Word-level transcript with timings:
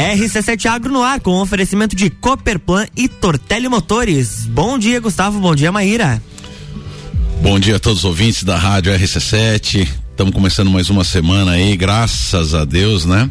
RC7 0.00 0.64
Agro 0.66 0.90
no 0.92 1.02
ar 1.02 1.20
com 1.20 1.40
oferecimento 1.40 1.94
de 1.94 2.08
Copperplan 2.08 2.86
e 2.96 3.06
Tortelli 3.06 3.68
Motores. 3.68 4.46
Bom 4.46 4.78
dia, 4.78 4.98
Gustavo. 4.98 5.38
Bom 5.38 5.54
dia, 5.54 5.70
Maíra. 5.70 6.22
Bom 7.42 7.60
dia 7.60 7.76
a 7.76 7.78
todos 7.78 7.98
os 7.98 8.04
ouvintes 8.06 8.42
da 8.42 8.56
Rádio 8.56 8.92
RC7. 8.94 9.86
Estamos 10.10 10.32
começando 10.32 10.70
mais 10.70 10.88
uma 10.88 11.04
semana 11.04 11.52
aí, 11.52 11.76
graças 11.76 12.54
a 12.54 12.64
Deus, 12.64 13.04
né? 13.04 13.30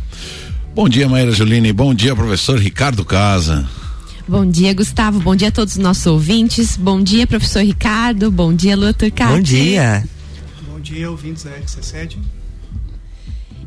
Bom 0.76 0.88
dia, 0.88 1.10
Maíra 1.10 1.32
Juline. 1.32 1.74
Bom 1.74 1.94
dia, 1.94 2.15
professor 2.15 2.60
Ricardo 2.60 3.04
Casa. 3.04 3.67
Bom 4.28 4.46
dia, 4.46 4.72
Gustavo. 4.74 5.20
Bom 5.20 5.36
dia 5.36 5.47
a 5.47 5.51
todos 5.51 5.74
os 5.74 5.79
nossos 5.79 6.06
ouvintes. 6.06 6.78
Bom 6.78 7.01
dia, 7.01 7.26
professor 7.26 7.63
Ricardo. 7.63 8.29
Bom 8.29 8.54
dia, 8.54 8.78
Lua 8.78 8.94
Turcati. 8.94 9.33
Bom 9.33 9.42
dia. 9.42 10.04
Bom 10.72 10.79
dia, 10.79 11.10
ouvintes 11.10 11.44
da 11.44 11.51
RC7. 11.51 12.17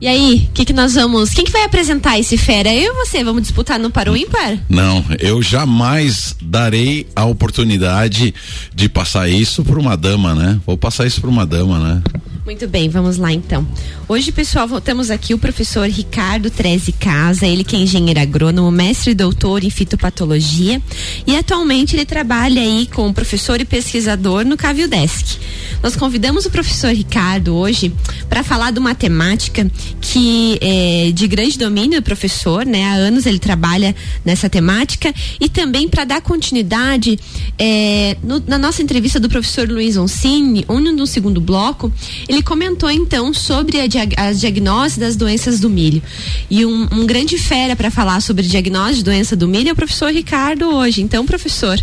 E 0.03 0.09
aí, 0.09 0.49
o 0.51 0.53
que, 0.53 0.65
que 0.65 0.73
nós 0.73 0.95
vamos. 0.95 1.31
Quem 1.31 1.45
que 1.45 1.53
vai 1.53 1.63
apresentar 1.63 2.19
esse 2.19 2.37
fera? 2.37 2.75
Eu 2.75 2.93
ou 2.93 3.07
você? 3.07 3.23
Vamos 3.23 3.43
disputar 3.43 3.79
no 3.79 3.89
para 3.89 4.11
o 4.11 4.17
ímpar? 4.17 4.59
Não, 4.69 5.05
eu 5.21 5.41
jamais 5.41 6.35
darei 6.43 7.07
a 7.15 7.25
oportunidade 7.25 8.35
de 8.75 8.89
passar 8.89 9.29
isso 9.29 9.63
para 9.63 9.79
uma 9.79 9.97
dama, 9.97 10.35
né? 10.35 10.61
Vou 10.67 10.77
passar 10.77 11.07
isso 11.07 11.21
para 11.21 11.31
uma 11.31 11.47
dama, 11.47 11.79
né? 11.79 12.03
Muito 12.45 12.67
bem, 12.67 12.89
vamos 12.89 13.19
lá 13.19 13.33
então. 13.33 13.65
Hoje, 14.09 14.33
pessoal, 14.33 14.69
temos 14.81 15.13
aqui 15.13 15.33
o 15.33 15.39
professor 15.39 15.89
Ricardo 15.89 16.51
Treze 16.51 16.91
Casa, 16.91 17.47
ele 17.47 17.63
que 17.63 17.77
é 17.77 17.79
engenheiro 17.79 18.19
agrônomo, 18.19 18.69
mestre 18.69 19.13
e 19.13 19.15
doutor 19.15 19.63
em 19.63 19.71
fitopatologia 19.71 20.83
e 21.25 21.37
atualmente 21.37 21.95
ele 21.95 22.05
trabalha 22.05 22.61
aí 22.61 22.89
como 22.93 23.15
professor 23.15 23.61
e 23.61 23.65
pesquisador 23.65 24.45
no 24.45 24.57
Cavildesk. 24.57 25.39
Nós 25.81 25.95
convidamos 25.95 26.45
o 26.45 26.51
professor 26.51 26.93
Ricardo 26.93 27.55
hoje 27.55 27.93
para 28.29 28.43
falar 28.43 28.73
de 28.73 28.81
uma 28.81 28.95
temática 28.95 29.71
que 30.01 30.59
é 30.61 31.13
de 31.13 31.29
grande 31.29 31.57
domínio 31.57 32.01
do 32.01 32.05
professor, 32.05 32.67
né? 32.67 32.85
Há 32.87 32.95
anos 32.95 33.25
ele 33.25 33.39
trabalha 33.39 33.95
nessa 34.25 34.51
temática 34.51 35.15
e 35.41 35.49
também 35.49 35.89
para 35.89 36.05
dar 36.05 36.21
continuidade 36.21 37.19
é, 37.57 38.17
no, 38.23 38.43
na 38.47 38.59
nossa 38.59 38.83
entrevista 38.83 39.21
do 39.21 39.29
professor 39.29 39.69
Luiz 39.69 39.97
Oncini, 39.97 40.65
onde 40.69 40.91
no 40.91 41.07
segundo 41.07 41.41
bloco 41.41 41.93
ele 42.33 42.43
comentou 42.43 42.91
então 42.91 43.33
sobre 43.35 43.79
a, 43.79 43.85
as 44.17 44.41
diagnoses 44.41 44.97
das 44.97 45.17
doenças 45.17 45.61
do 45.61 45.69
milho. 45.69 46.03
E 46.51 46.65
um, 46.65 46.89
um 46.91 47.07
grande 47.07 47.37
fera 47.37 47.77
para 47.77 47.91
falar 47.91 48.21
sobre 48.23 48.43
diagnose 48.43 48.97
de 48.97 49.05
doença 49.05 49.37
do 49.37 49.47
milho 49.47 49.69
é 49.69 49.73
o 49.73 49.77
professor 49.77 50.11
Ricardo 50.11 50.75
hoje. 50.75 51.03
Então, 51.03 51.27
professor, 51.27 51.79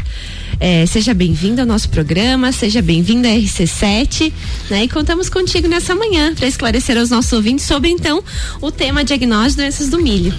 é, 0.59 0.85
seja 0.85 1.13
bem-vindo 1.13 1.61
ao 1.61 1.67
nosso 1.67 1.89
programa, 1.89 2.51
seja 2.51 2.81
bem-vindo 2.81 3.27
à 3.27 3.31
RC7, 3.31 4.33
né? 4.69 4.83
E 4.85 4.89
contamos 4.89 5.29
contigo 5.29 5.67
nessa 5.67 5.93
manhã 5.93 6.33
para 6.33 6.47
esclarecer 6.47 6.97
aos 6.97 7.09
nossos 7.09 7.31
ouvintes 7.31 7.65
sobre 7.65 7.89
então 7.89 8.23
o 8.59 8.71
tema 8.71 9.03
diagnose 9.03 9.51
de 9.51 9.57
doenças 9.57 9.89
do 9.89 10.01
milho. 10.01 10.33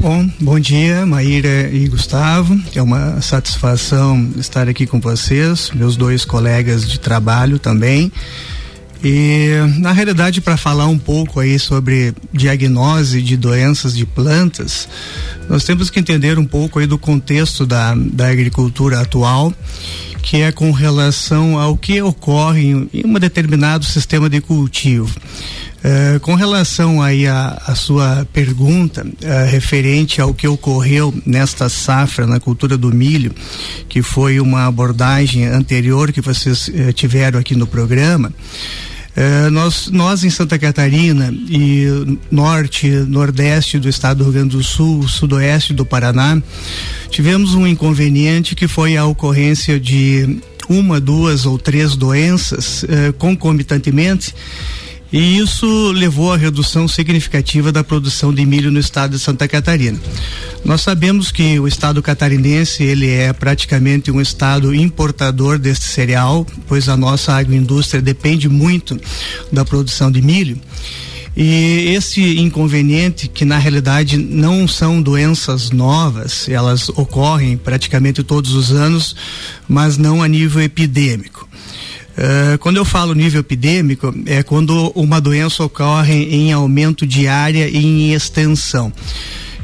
Bom, 0.00 0.28
bom 0.40 0.58
dia, 0.58 1.06
Maíra 1.06 1.70
e 1.72 1.88
Gustavo. 1.88 2.60
É 2.74 2.82
uma 2.82 3.22
satisfação 3.22 4.32
estar 4.36 4.68
aqui 4.68 4.86
com 4.86 5.00
vocês, 5.00 5.70
meus 5.72 5.96
dois 5.96 6.24
colegas 6.24 6.86
de 6.86 6.98
trabalho 6.98 7.58
também. 7.58 8.12
E 9.04 9.50
na 9.80 9.92
realidade 9.92 10.40
para 10.40 10.56
falar 10.56 10.86
um 10.86 10.98
pouco 10.98 11.38
aí 11.38 11.58
sobre 11.58 12.14
diagnose 12.32 13.20
de 13.20 13.36
doenças 13.36 13.94
de 13.94 14.06
plantas, 14.06 14.88
nós 15.46 15.62
temos 15.62 15.90
que 15.90 16.00
entender 16.00 16.38
um 16.38 16.46
pouco 16.46 16.78
aí 16.78 16.86
do 16.86 16.96
contexto 16.96 17.66
da, 17.66 17.94
da 17.94 18.28
agricultura 18.28 19.00
atual, 19.00 19.52
que 20.22 20.38
é 20.38 20.50
com 20.50 20.70
relação 20.70 21.58
ao 21.58 21.76
que 21.76 22.00
ocorre 22.00 22.62
em, 22.62 22.88
em 22.94 23.06
um 23.06 23.12
determinado 23.18 23.84
sistema 23.84 24.30
de 24.30 24.40
cultivo. 24.40 25.14
Uh, 25.84 26.18
com 26.20 26.34
relação 26.34 27.02
aí 27.02 27.26
a 27.26 27.74
sua 27.76 28.26
pergunta 28.32 29.06
uh, 29.06 29.50
referente 29.50 30.18
ao 30.18 30.32
que 30.32 30.48
ocorreu 30.48 31.12
nesta 31.26 31.68
safra 31.68 32.26
na 32.26 32.40
cultura 32.40 32.78
do 32.78 32.90
milho, 32.90 33.34
que 33.86 34.00
foi 34.00 34.40
uma 34.40 34.64
abordagem 34.64 35.44
anterior 35.44 36.10
que 36.10 36.22
vocês 36.22 36.68
uh, 36.68 36.90
tiveram 36.94 37.38
aqui 37.38 37.54
no 37.54 37.66
programa, 37.66 38.32
é, 39.16 39.48
nós, 39.50 39.88
nós 39.90 40.24
em 40.24 40.30
Santa 40.30 40.58
Catarina 40.58 41.32
e 41.48 42.18
norte, 42.30 42.88
nordeste 42.88 43.78
do 43.78 43.88
estado 43.88 44.18
do 44.18 44.24
Rio 44.24 44.32
Grande 44.32 44.56
do 44.56 44.62
Sul, 44.62 45.06
sudoeste 45.06 45.72
do 45.72 45.86
Paraná, 45.86 46.40
tivemos 47.10 47.54
um 47.54 47.66
inconveniente 47.66 48.56
que 48.56 48.66
foi 48.66 48.96
a 48.96 49.04
ocorrência 49.04 49.78
de 49.78 50.40
uma, 50.68 50.98
duas 50.98 51.46
ou 51.46 51.58
três 51.58 51.94
doenças 51.94 52.84
é, 52.88 53.12
concomitantemente 53.12 54.34
e 55.16 55.38
isso 55.38 55.92
levou 55.92 56.32
à 56.32 56.36
redução 56.36 56.88
significativa 56.88 57.70
da 57.70 57.84
produção 57.84 58.34
de 58.34 58.44
milho 58.44 58.68
no 58.72 58.80
estado 58.80 59.12
de 59.12 59.20
Santa 59.20 59.46
Catarina. 59.46 59.96
Nós 60.64 60.80
sabemos 60.80 61.30
que 61.30 61.56
o 61.60 61.68
estado 61.68 62.02
catarinense 62.02 62.82
ele 62.82 63.08
é 63.08 63.32
praticamente 63.32 64.10
um 64.10 64.20
estado 64.20 64.74
importador 64.74 65.56
deste 65.56 65.84
cereal, 65.84 66.44
pois 66.66 66.88
a 66.88 66.96
nossa 66.96 67.32
agroindústria 67.32 68.02
depende 68.02 68.48
muito 68.48 69.00
da 69.52 69.64
produção 69.64 70.10
de 70.10 70.20
milho. 70.20 70.58
E 71.36 71.92
esse 71.94 72.40
inconveniente, 72.40 73.28
que 73.28 73.44
na 73.44 73.56
realidade 73.56 74.16
não 74.16 74.66
são 74.66 75.00
doenças 75.00 75.70
novas, 75.70 76.48
elas 76.48 76.88
ocorrem 76.88 77.56
praticamente 77.56 78.24
todos 78.24 78.52
os 78.52 78.72
anos, 78.72 79.14
mas 79.68 79.96
não 79.96 80.24
a 80.24 80.26
nível 80.26 80.60
epidêmico. 80.60 81.48
Uh, 82.16 82.58
quando 82.58 82.76
eu 82.76 82.84
falo 82.84 83.12
nível 83.12 83.40
epidêmico, 83.40 84.14
é 84.26 84.42
quando 84.42 84.92
uma 84.94 85.20
doença 85.20 85.64
ocorre 85.64 86.14
em 86.14 86.52
aumento 86.52 87.06
de 87.06 87.26
área 87.26 87.68
e 87.68 87.76
em 87.76 88.12
extensão. 88.12 88.92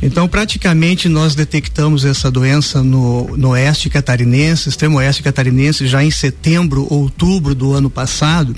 Então, 0.03 0.27
praticamente, 0.27 1.09
nós 1.11 1.35
detectamos 1.35 2.07
essa 2.07 2.31
doença 2.31 2.83
no, 2.83 3.37
no 3.37 3.51
oeste 3.51 3.91
catarinense, 3.91 4.69
extremo 4.69 4.97
oeste 4.97 5.23
catarinense, 5.23 5.87
já 5.87 6.03
em 6.03 6.11
setembro, 6.11 6.87
outubro 6.91 7.55
do 7.55 7.75
ano 7.75 7.91
passado. 7.91 8.57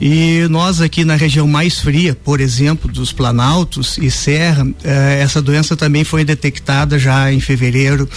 E 0.00 0.46
nós 0.48 0.80
aqui 0.80 1.04
na 1.04 1.14
região 1.14 1.46
mais 1.46 1.78
fria, 1.78 2.14
por 2.14 2.40
exemplo, 2.40 2.90
dos 2.90 3.12
Planaltos 3.12 3.98
e 3.98 4.10
Serra, 4.10 4.66
eh, 4.82 5.20
essa 5.20 5.42
doença 5.42 5.76
também 5.76 6.04
foi 6.04 6.24
detectada 6.24 6.98
já 6.98 7.30
em 7.32 7.38
fevereiro 7.38 8.08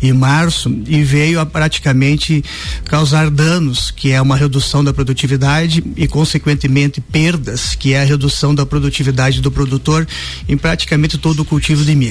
e 0.00 0.12
março 0.12 0.74
e 0.86 1.02
veio 1.02 1.40
a 1.40 1.44
praticamente 1.44 2.42
causar 2.84 3.28
danos, 3.28 3.90
que 3.90 4.12
é 4.12 4.22
uma 4.22 4.36
redução 4.36 4.84
da 4.84 4.92
produtividade 4.92 5.82
e, 5.96 6.06
consequentemente, 6.06 7.00
perdas, 7.00 7.74
que 7.74 7.92
é 7.92 8.00
a 8.00 8.04
redução 8.04 8.54
da 8.54 8.64
produtividade 8.64 9.40
do 9.40 9.50
produtor 9.50 10.06
em 10.48 10.56
praticamente 10.56 11.18
todo 11.18 11.40
o 11.40 11.44
cultivo 11.44 11.84
de 11.84 11.94
milho. 11.94 12.03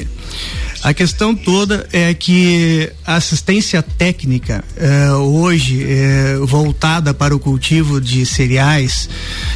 A 0.84 0.94
questão 0.94 1.34
toda 1.34 1.88
é 1.94 2.14
que 2.14 2.92
a 3.06 3.16
assistência 3.16 3.82
técnica 3.82 4.62
eh, 4.76 5.14
hoje 5.14 5.82
eh, 5.82 6.38
voltada 6.42 7.14
para 7.14 7.34
o 7.34 7.40
cultivo 7.40 8.02
de 8.02 8.26
cereais, 8.26 9.08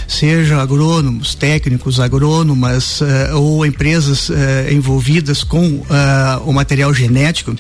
seja 0.08 0.62
agrônomos, 0.62 1.36
técnicos, 1.36 2.00
agrônomas 2.00 3.02
eh, 3.02 3.34
ou 3.34 3.66
empresas 3.66 4.30
eh, 4.30 4.70
envolvidas 4.72 5.44
com 5.44 5.84
eh, 5.90 6.40
o 6.46 6.54
material 6.54 6.94
genético, 6.94 7.54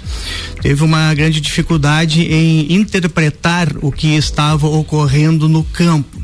teve 0.61 0.81
uma 0.81 1.13
grande 1.13 1.41
dificuldade 1.41 2.21
em 2.21 2.71
interpretar 2.71 3.67
o 3.81 3.91
que 3.91 4.15
estava 4.15 4.65
ocorrendo 4.65 5.49
no 5.49 5.65
campo. 5.65 6.17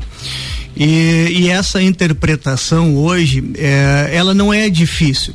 E, 0.74 1.28
e 1.30 1.50
essa 1.50 1.82
interpretação 1.82 2.96
hoje, 2.96 3.44
eh, 3.58 4.08
ela 4.14 4.32
não 4.32 4.50
é 4.50 4.70
difícil 4.70 5.34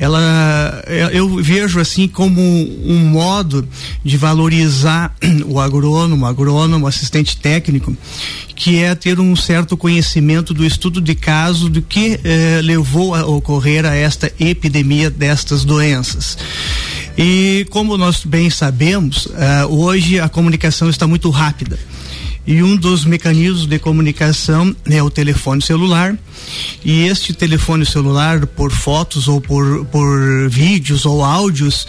ela 0.00 0.82
é, 0.86 1.10
eu 1.12 1.36
vejo 1.42 1.78
assim 1.78 2.08
como 2.08 2.40
um 2.40 2.98
modo 3.04 3.68
de 4.02 4.16
valorizar 4.16 5.14
o 5.44 5.60
agrônomo, 5.60 6.24
agrônomo, 6.24 6.86
assistente 6.86 7.36
técnico, 7.36 7.94
que 8.56 8.82
é 8.82 8.94
ter 8.94 9.20
um 9.20 9.36
certo 9.36 9.76
conhecimento 9.76 10.54
do 10.54 10.64
estudo 10.64 11.02
de 11.02 11.14
caso 11.14 11.68
do 11.68 11.82
que 11.82 12.18
eh, 12.24 12.60
levou 12.62 13.14
a 13.14 13.26
ocorrer 13.26 13.84
a 13.84 13.94
esta 13.94 14.32
epidemia 14.40 15.10
destas 15.10 15.64
doenças. 15.64 16.38
E 17.16 17.66
como 17.68 17.98
nós 17.98 18.24
bem 18.24 18.48
sabemos, 18.48 19.28
eh, 19.34 19.66
hoje 19.66 20.18
a 20.18 20.30
comunicação 20.30 20.88
está 20.88 21.06
muito 21.06 21.28
rápida. 21.28 21.78
E 22.50 22.64
um 22.64 22.74
dos 22.74 23.04
mecanismos 23.04 23.64
de 23.64 23.78
comunicação 23.78 24.74
é 24.84 25.00
o 25.00 25.08
telefone 25.08 25.62
celular. 25.62 26.18
E 26.84 27.02
este 27.02 27.32
telefone 27.32 27.86
celular, 27.86 28.44
por 28.44 28.72
fotos 28.72 29.28
ou 29.28 29.40
por, 29.40 29.84
por 29.84 30.50
vídeos 30.50 31.06
ou 31.06 31.24
áudios, 31.24 31.86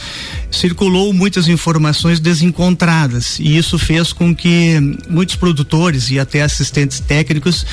circulou 0.52 1.12
muitas 1.14 1.48
informações 1.48 2.20
desencontradas. 2.20 3.40
E 3.40 3.58
isso 3.58 3.80
fez 3.80 4.14
com 4.14 4.36
que 4.36 4.80
muitos 5.10 5.36
produtores 5.36 6.12
e 6.12 6.20
até 6.20 6.44
assistentes 6.44 7.00
técnicos 7.00 7.66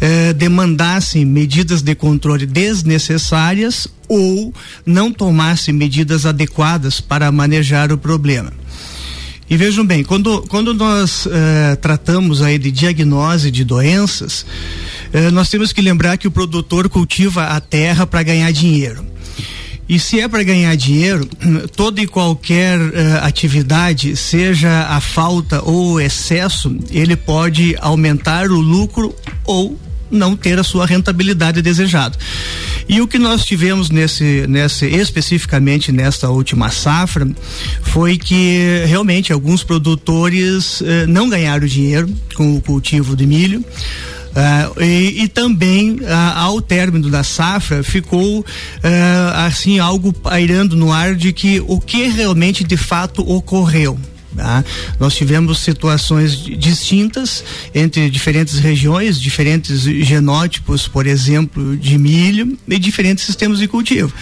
eh, 0.00 0.32
demandassem 0.32 1.24
medidas 1.24 1.82
de 1.82 1.96
controle 1.96 2.46
desnecessárias 2.46 3.88
ou 4.06 4.54
não 4.86 5.12
tomassem 5.12 5.74
medidas 5.74 6.24
adequadas 6.24 7.00
para 7.00 7.32
manejar 7.32 7.90
o 7.90 7.98
problema. 7.98 8.52
E 9.50 9.56
vejam 9.56 9.84
bem, 9.84 10.04
quando, 10.04 10.42
quando 10.42 10.74
nós 10.74 11.26
eh, 11.26 11.76
tratamos 11.76 12.42
aí 12.42 12.58
de 12.58 12.70
diagnose 12.70 13.50
de 13.50 13.64
doenças, 13.64 14.44
eh, 15.10 15.30
nós 15.30 15.48
temos 15.48 15.72
que 15.72 15.80
lembrar 15.80 16.18
que 16.18 16.28
o 16.28 16.30
produtor 16.30 16.88
cultiva 16.90 17.44
a 17.44 17.60
terra 17.60 18.06
para 18.06 18.22
ganhar 18.22 18.52
dinheiro. 18.52 19.02
E 19.88 19.98
se 19.98 20.20
é 20.20 20.28
para 20.28 20.42
ganhar 20.42 20.76
dinheiro, 20.76 21.26
toda 21.74 21.98
e 22.02 22.06
qualquer 22.06 22.78
uh, 22.78 22.92
atividade, 23.22 24.14
seja 24.16 24.82
a 24.82 25.00
falta 25.00 25.62
ou 25.62 25.92
o 25.92 26.00
excesso, 26.00 26.76
ele 26.90 27.16
pode 27.16 27.74
aumentar 27.80 28.50
o 28.50 28.60
lucro 28.60 29.14
ou 29.46 29.78
não 30.10 30.36
ter 30.36 30.58
a 30.58 30.64
sua 30.64 30.86
rentabilidade 30.86 31.62
desejada. 31.62 32.16
E 32.88 33.00
o 33.00 33.06
que 33.06 33.18
nós 33.18 33.44
tivemos 33.44 33.90
nesse, 33.90 34.46
nesse 34.48 34.86
especificamente 34.86 35.92
nesta 35.92 36.30
última 36.30 36.70
safra 36.70 37.28
foi 37.82 38.16
que 38.16 38.84
realmente 38.86 39.32
alguns 39.32 39.62
produtores 39.62 40.82
eh, 40.82 41.06
não 41.06 41.28
ganharam 41.28 41.66
dinheiro 41.66 42.08
com 42.34 42.56
o 42.56 42.60
cultivo 42.60 43.14
de 43.14 43.26
milho. 43.26 43.64
Uh, 44.28 44.82
e, 44.82 45.22
e, 45.24 45.28
também 45.28 45.94
uh, 45.94 46.04
ao 46.36 46.60
término 46.60 47.10
da 47.10 47.24
safra 47.24 47.82
ficou 47.82 48.40
uh, 48.40 48.44
assim 49.46 49.80
algo 49.80 50.12
pairando 50.12 50.76
no 50.76 50.92
ar 50.92 51.16
de 51.16 51.32
que 51.32 51.60
o 51.66 51.80
que 51.80 52.06
realmente 52.06 52.62
de 52.62 52.76
fato 52.76 53.22
ocorreu 53.28 53.98
Tá? 54.38 54.64
Nós 55.00 55.16
tivemos 55.16 55.58
situações 55.58 56.36
distintas 56.38 57.42
entre 57.74 58.08
diferentes 58.08 58.60
regiões, 58.60 59.20
diferentes 59.20 59.82
genótipos, 59.82 60.86
por 60.86 61.08
exemplo, 61.08 61.76
de 61.76 61.98
milho 61.98 62.56
e 62.68 62.78
diferentes 62.78 63.24
sistemas 63.24 63.58
de 63.58 63.66
cultivo. 63.66 64.12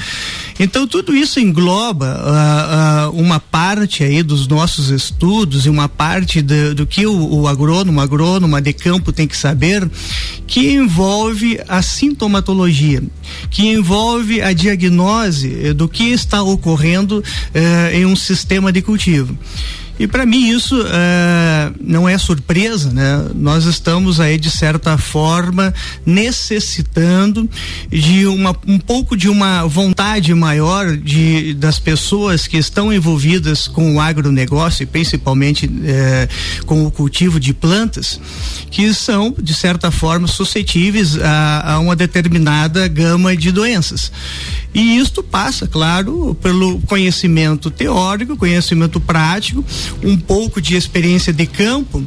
Então 0.59 0.87
tudo 0.87 1.15
isso 1.15 1.39
engloba 1.39 2.17
uh, 2.17 3.11
uh, 3.15 3.21
uma 3.21 3.39
parte 3.39 4.03
aí 4.03 4.23
dos 4.23 4.49
nossos 4.49 4.89
estudos 4.89 5.67
e 5.67 5.69
uma 5.69 5.87
parte 5.87 6.41
do, 6.41 6.75
do 6.75 6.87
que 6.87 7.07
o, 7.07 7.41
o 7.41 7.47
agrônomo, 7.47 8.01
agrônoma 8.01 8.63
de 8.63 8.73
campo 8.73 9.13
tem 9.13 9.29
que 9.29 9.37
saber, 9.37 9.87
que 10.47 10.73
envolve 10.73 11.61
a 11.69 11.83
sintomatologia, 11.83 13.03
que 13.51 13.67
envolve 13.69 14.41
a 14.41 14.55
diagnose 14.55 15.75
do 15.75 15.87
que 15.87 16.05
está 16.05 16.43
ocorrendo 16.43 17.19
uh, 17.19 17.95
em 17.95 18.07
um 18.07 18.17
sistema 18.17 18.73
de 18.73 18.81
cultivo. 18.81 19.37
E 19.99 20.07
para 20.07 20.27
mim 20.27 20.51
isso 20.51 20.79
uh, 20.79 21.75
não 21.81 22.09
é 22.09 22.19
surpresa, 22.19 22.91
né? 22.91 23.29
Nós 23.35 23.65
estamos 23.65 24.21
aí 24.21 24.39
de 24.39 24.51
certa 24.51 24.99
forma 24.99 25.73
necessitando 26.05 27.49
de 27.91 28.27
uma 28.27 28.55
um 28.67 28.79
pouco 28.79 29.17
de 29.17 29.29
uma 29.29 29.65
vontade 29.67 30.35
maior 30.35 30.97
de 30.97 31.55
das 31.55 31.79
pessoas 31.79 32.47
que 32.47 32.59
estão 32.59 32.93
envolvidas 32.93 33.67
com 33.67 33.95
o 33.95 34.01
agronegócio 34.01 34.83
e 34.83 34.87
principalmente 34.87 35.67
uh, 35.67 36.65
com 36.67 36.85
o 36.85 36.91
cultivo 36.91 37.41
de 37.41 37.55
plantas, 37.55 38.21
que 38.71 38.93
são 38.93 39.35
de 39.41 39.55
certa 39.55 39.91
forma 39.91 40.27
suscetíveis 40.27 41.19
a, 41.19 41.73
a 41.75 41.79
uma 41.79 41.97
determinada 41.97 42.87
gama 42.87 43.35
de 43.35 43.51
doenças. 43.51 44.13
E 44.75 44.99
isto 44.99 45.23
passa, 45.23 45.67
claro, 45.67 46.37
pelo 46.43 46.79
conhecimento 46.81 47.71
teórico, 47.71 48.37
conhecimento 48.37 49.01
prático 49.01 49.65
um 50.03 50.17
pouco 50.17 50.61
de 50.61 50.77
experiência 50.77 51.33
de 51.33 51.47
campo, 51.47 52.05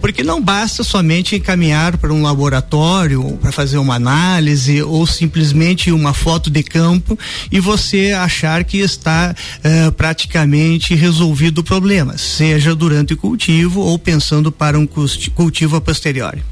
porque 0.00 0.22
não 0.22 0.40
basta 0.40 0.84
somente 0.84 1.36
encaminhar 1.36 1.96
para 1.96 2.12
um 2.12 2.22
laboratório 2.22 3.38
para 3.40 3.52
fazer 3.52 3.78
uma 3.78 3.96
análise 3.96 4.82
ou 4.82 5.06
simplesmente 5.06 5.90
uma 5.90 6.14
foto 6.14 6.50
de 6.50 6.62
campo 6.62 7.18
e 7.50 7.60
você 7.60 8.12
achar 8.12 8.64
que 8.64 8.78
está 8.78 9.34
uh, 9.34 9.92
praticamente 9.92 10.94
resolvido 10.94 11.58
o 11.58 11.64
problema, 11.64 12.16
seja 12.16 12.74
durante 12.74 13.14
o 13.14 13.16
cultivo 13.16 13.80
ou 13.80 13.98
pensando 13.98 14.52
para 14.52 14.78
um 14.78 14.86
cultivo 14.86 15.76
a 15.76 15.80
posteriori. 15.80 16.42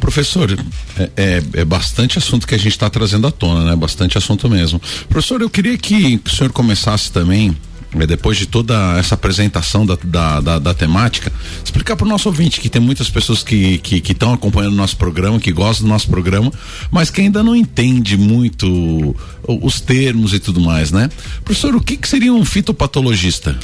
Professor, 0.00 0.50
é, 0.98 1.10
é, 1.16 1.42
é, 1.54 1.64
bastante 1.64 2.18
assunto 2.18 2.46
que 2.46 2.54
a 2.54 2.58
gente 2.58 2.68
está 2.68 2.88
trazendo 2.88 3.26
à 3.26 3.30
tona, 3.30 3.64
né? 3.64 3.76
Bastante 3.76 4.16
assunto 4.18 4.48
mesmo. 4.48 4.80
Professor, 5.08 5.40
eu 5.40 5.50
queria 5.50 5.76
que 5.76 6.20
o 6.24 6.30
senhor 6.30 6.52
começasse 6.52 7.10
também 7.10 7.56
depois 8.04 8.36
de 8.36 8.46
toda 8.46 8.98
essa 8.98 9.14
apresentação 9.14 9.86
da, 9.86 9.96
da, 10.02 10.40
da, 10.40 10.58
da 10.58 10.74
temática, 10.74 11.32
explicar 11.64 11.94
para 11.94 12.04
o 12.04 12.08
nosso 12.08 12.28
ouvinte 12.28 12.60
que 12.60 12.68
tem 12.68 12.82
muitas 12.82 13.08
pessoas 13.08 13.44
que 13.44 13.80
estão 13.84 14.00
que, 14.00 14.00
que 14.00 14.24
acompanhando 14.24 14.72
o 14.74 14.76
nosso 14.76 14.96
programa, 14.96 15.38
que 15.38 15.52
gostam 15.52 15.86
do 15.86 15.88
nosso 15.88 16.08
programa, 16.08 16.52
mas 16.90 17.10
que 17.10 17.20
ainda 17.20 17.42
não 17.42 17.54
entende 17.54 18.16
muito 18.16 19.14
os 19.46 19.80
termos 19.80 20.34
e 20.34 20.40
tudo 20.40 20.60
mais, 20.60 20.90
né? 20.90 21.08
Professor, 21.44 21.76
o 21.76 21.80
que, 21.80 21.96
que 21.96 22.08
seria 22.08 22.32
um 22.32 22.44
fitopatologista? 22.44 23.56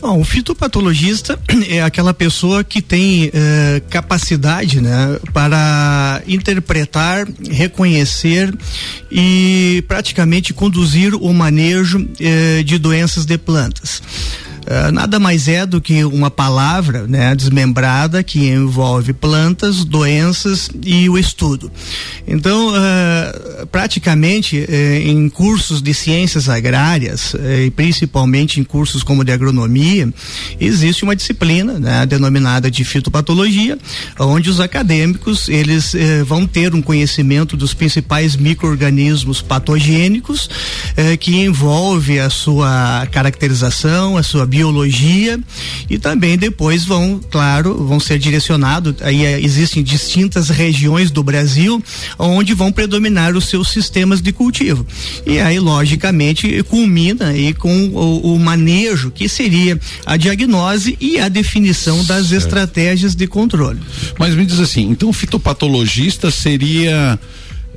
Bom, 0.00 0.18
o 0.18 0.24
fitopatologista 0.24 1.38
é 1.68 1.82
aquela 1.82 2.14
pessoa 2.14 2.64
que 2.64 2.80
tem 2.80 3.30
eh, 3.34 3.82
capacidade 3.90 4.80
né, 4.80 5.18
para 5.32 6.22
interpretar, 6.26 7.28
reconhecer 7.50 8.52
e 9.10 9.84
praticamente 9.86 10.54
conduzir 10.54 11.14
o 11.14 11.32
manejo 11.34 12.08
eh, 12.18 12.62
de 12.62 12.78
doenças 12.78 13.26
de 13.26 13.36
plantas. 13.36 14.02
Uh, 14.70 14.92
nada 14.92 15.18
mais 15.18 15.48
é 15.48 15.66
do 15.66 15.80
que 15.80 16.04
uma 16.04 16.30
palavra 16.30 17.04
né, 17.04 17.34
desmembrada 17.34 18.22
que 18.22 18.46
envolve 18.46 19.12
plantas, 19.12 19.84
doenças 19.84 20.70
e 20.84 21.08
o 21.08 21.18
estudo. 21.18 21.72
Então, 22.24 22.68
uh, 22.68 23.66
praticamente 23.66 24.58
uh, 24.60 25.08
em 25.08 25.28
cursos 25.28 25.82
de 25.82 25.92
ciências 25.92 26.48
agrárias, 26.48 27.34
eh, 27.34 27.64
e 27.64 27.70
principalmente 27.72 28.60
em 28.60 28.64
cursos 28.64 29.02
como 29.02 29.24
de 29.24 29.32
agronomia, 29.32 30.08
existe 30.60 31.02
uma 31.02 31.16
disciplina 31.16 31.80
né, 31.80 32.06
denominada 32.06 32.70
de 32.70 32.84
fitopatologia, 32.84 33.76
onde 34.20 34.48
os 34.50 34.60
acadêmicos 34.60 35.48
eles 35.48 35.94
vão 36.26 36.46
ter 36.46 36.74
um 36.74 36.82
conhecimento 36.82 37.56
dos 37.56 37.74
principais 37.74 38.36
micro-organismos 38.36 39.42
patogênicos 39.42 40.48
que 41.18 41.36
envolve 41.38 42.20
a 42.20 42.30
sua 42.30 43.06
caracterização, 43.10 44.16
a 44.16 44.22
sua 44.22 44.46
biologia 44.46 44.59
e 45.88 45.98
também 45.98 46.36
depois 46.36 46.84
vão, 46.84 47.20
claro, 47.30 47.84
vão 47.84 47.98
ser 47.98 48.18
direcionados. 48.18 48.94
Aí 49.00 49.24
é, 49.24 49.40
existem 49.40 49.82
distintas 49.82 50.48
regiões 50.48 51.10
do 51.10 51.22
Brasil 51.22 51.82
onde 52.18 52.54
vão 52.54 52.72
predominar 52.72 53.36
os 53.36 53.48
seus 53.48 53.70
sistemas 53.70 54.20
de 54.20 54.32
cultivo. 54.32 54.86
E 55.26 55.38
aí, 55.38 55.58
logicamente, 55.58 56.62
culmina 56.64 57.28
aí 57.28 57.52
com 57.54 57.88
o, 57.88 58.34
o 58.34 58.38
manejo, 58.38 59.10
que 59.10 59.28
seria 59.28 59.78
a 60.04 60.16
diagnose 60.16 60.96
e 61.00 61.18
a 61.18 61.28
definição 61.28 62.04
das 62.04 62.28
certo. 62.28 62.44
estratégias 62.44 63.14
de 63.14 63.26
controle. 63.26 63.80
Mas 64.18 64.34
me 64.34 64.44
diz 64.44 64.58
assim, 64.60 64.90
então 64.90 65.08
o 65.08 65.12
fitopatologista 65.12 66.30
seria 66.30 67.18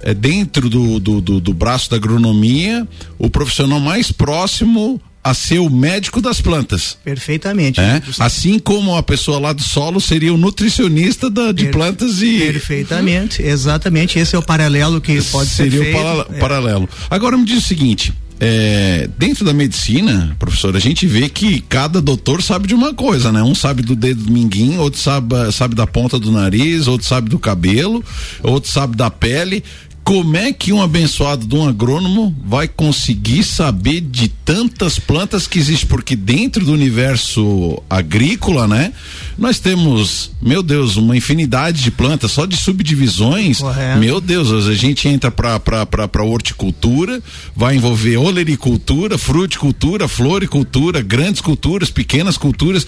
é, 0.02 0.14
dentro 0.14 0.70
do, 0.70 1.00
do, 1.00 1.22
do, 1.22 1.40
do 1.40 1.54
braço 1.54 1.90
da 1.90 1.96
agronomia 1.96 2.88
o 3.18 3.30
profissional 3.30 3.80
mais 3.80 4.12
próximo 4.12 5.02
a 5.24 5.34
ser 5.34 5.60
o 5.60 5.70
médico 5.70 6.22
das 6.22 6.42
plantas. 6.42 6.98
Perfeitamente. 7.04 7.80
É? 7.80 8.02
Assim 8.20 8.60
como 8.60 8.96
a 8.96 9.02
pessoa 9.02 9.40
lá 9.40 9.54
do 9.54 9.64
solo 9.64 10.02
seria 10.02 10.34
o 10.34 10.38
nutricionista 10.38 11.30
da, 11.30 11.52
de 11.52 11.68
plantas 11.68 12.22
e. 12.22 12.40
Perfeitamente, 12.40 13.42
exatamente. 13.42 14.20
Esse 14.20 14.36
é 14.36 14.40
o 14.40 14.44
paralelo 14.44 15.00
que 15.00 15.22
pode 15.24 15.50
seria 15.50 15.72
ser. 15.72 15.86
Seria 15.86 16.26
o 16.30 16.36
é. 16.36 16.40
paralelo. 16.40 16.90
Agora 17.10 17.38
me 17.38 17.46
diz 17.46 17.60
o 17.60 17.68
seguinte: 17.68 18.14
é, 18.46 19.10
dentro 19.18 19.46
da 19.46 19.54
medicina, 19.54 20.36
professor, 20.38 20.76
a 20.76 20.80
gente 20.80 21.08
vê 21.08 21.30
que 21.30 21.62
cada 21.62 22.02
doutor 22.02 22.42
sabe 22.42 22.68
de 22.68 22.76
uma 22.76 22.94
coisa, 22.94 23.32
né? 23.32 23.42
Um 23.42 23.56
sabe 23.56 23.82
do 23.82 23.96
dedo 23.96 24.26
do 24.26 24.32
minguim, 24.32 24.78
outro 24.78 25.00
sabe, 25.00 25.36
sabe 25.54 25.76
da 25.76 25.88
ponta 25.88 26.20
do 26.20 26.30
nariz, 26.30 26.88
outro 26.88 27.08
sabe 27.08 27.30
do 27.30 27.40
cabelo, 27.40 28.04
outro 28.42 28.70
sabe 28.70 28.98
da 28.98 29.10
pele. 29.10 29.64
Como 30.04 30.36
é 30.36 30.52
que 30.52 30.74
um 30.74 30.82
abençoado 30.82 31.48
de 31.48 31.56
um 31.56 31.66
agrônomo 31.66 32.36
vai 32.46 32.68
conseguir 32.68 33.42
saber 33.44 34.02
de 34.02 34.28
tantas 34.28 35.00
plantas 35.00 35.48
que 35.48 35.58
existem? 35.58 35.88
Porque 35.88 36.14
dentro 36.14 36.66
do 36.66 36.74
universo 36.74 37.82
agrícola, 37.90 38.68
né? 38.68 38.92
Nós 39.38 39.60
temos, 39.60 40.32
meu 40.42 40.62
Deus, 40.62 40.98
uma 40.98 41.16
infinidade 41.16 41.82
de 41.82 41.90
plantas, 41.90 42.32
só 42.32 42.46
de 42.46 42.58
subdivisões. 42.58 43.60
Correto. 43.60 44.00
Meu 44.00 44.20
Deus, 44.20 44.52
a 44.68 44.74
gente 44.74 45.08
entra 45.08 45.32
para 45.32 45.58
para 45.60 46.24
horticultura, 46.24 47.22
vai 47.56 47.78
envolver 47.78 48.18
olericultura, 48.18 49.18
fruticultura, 49.18 50.08
floricultura, 50.08 51.02
grandes 51.02 51.40
culturas, 51.40 51.90
pequenas 51.90 52.38
culturas. 52.38 52.86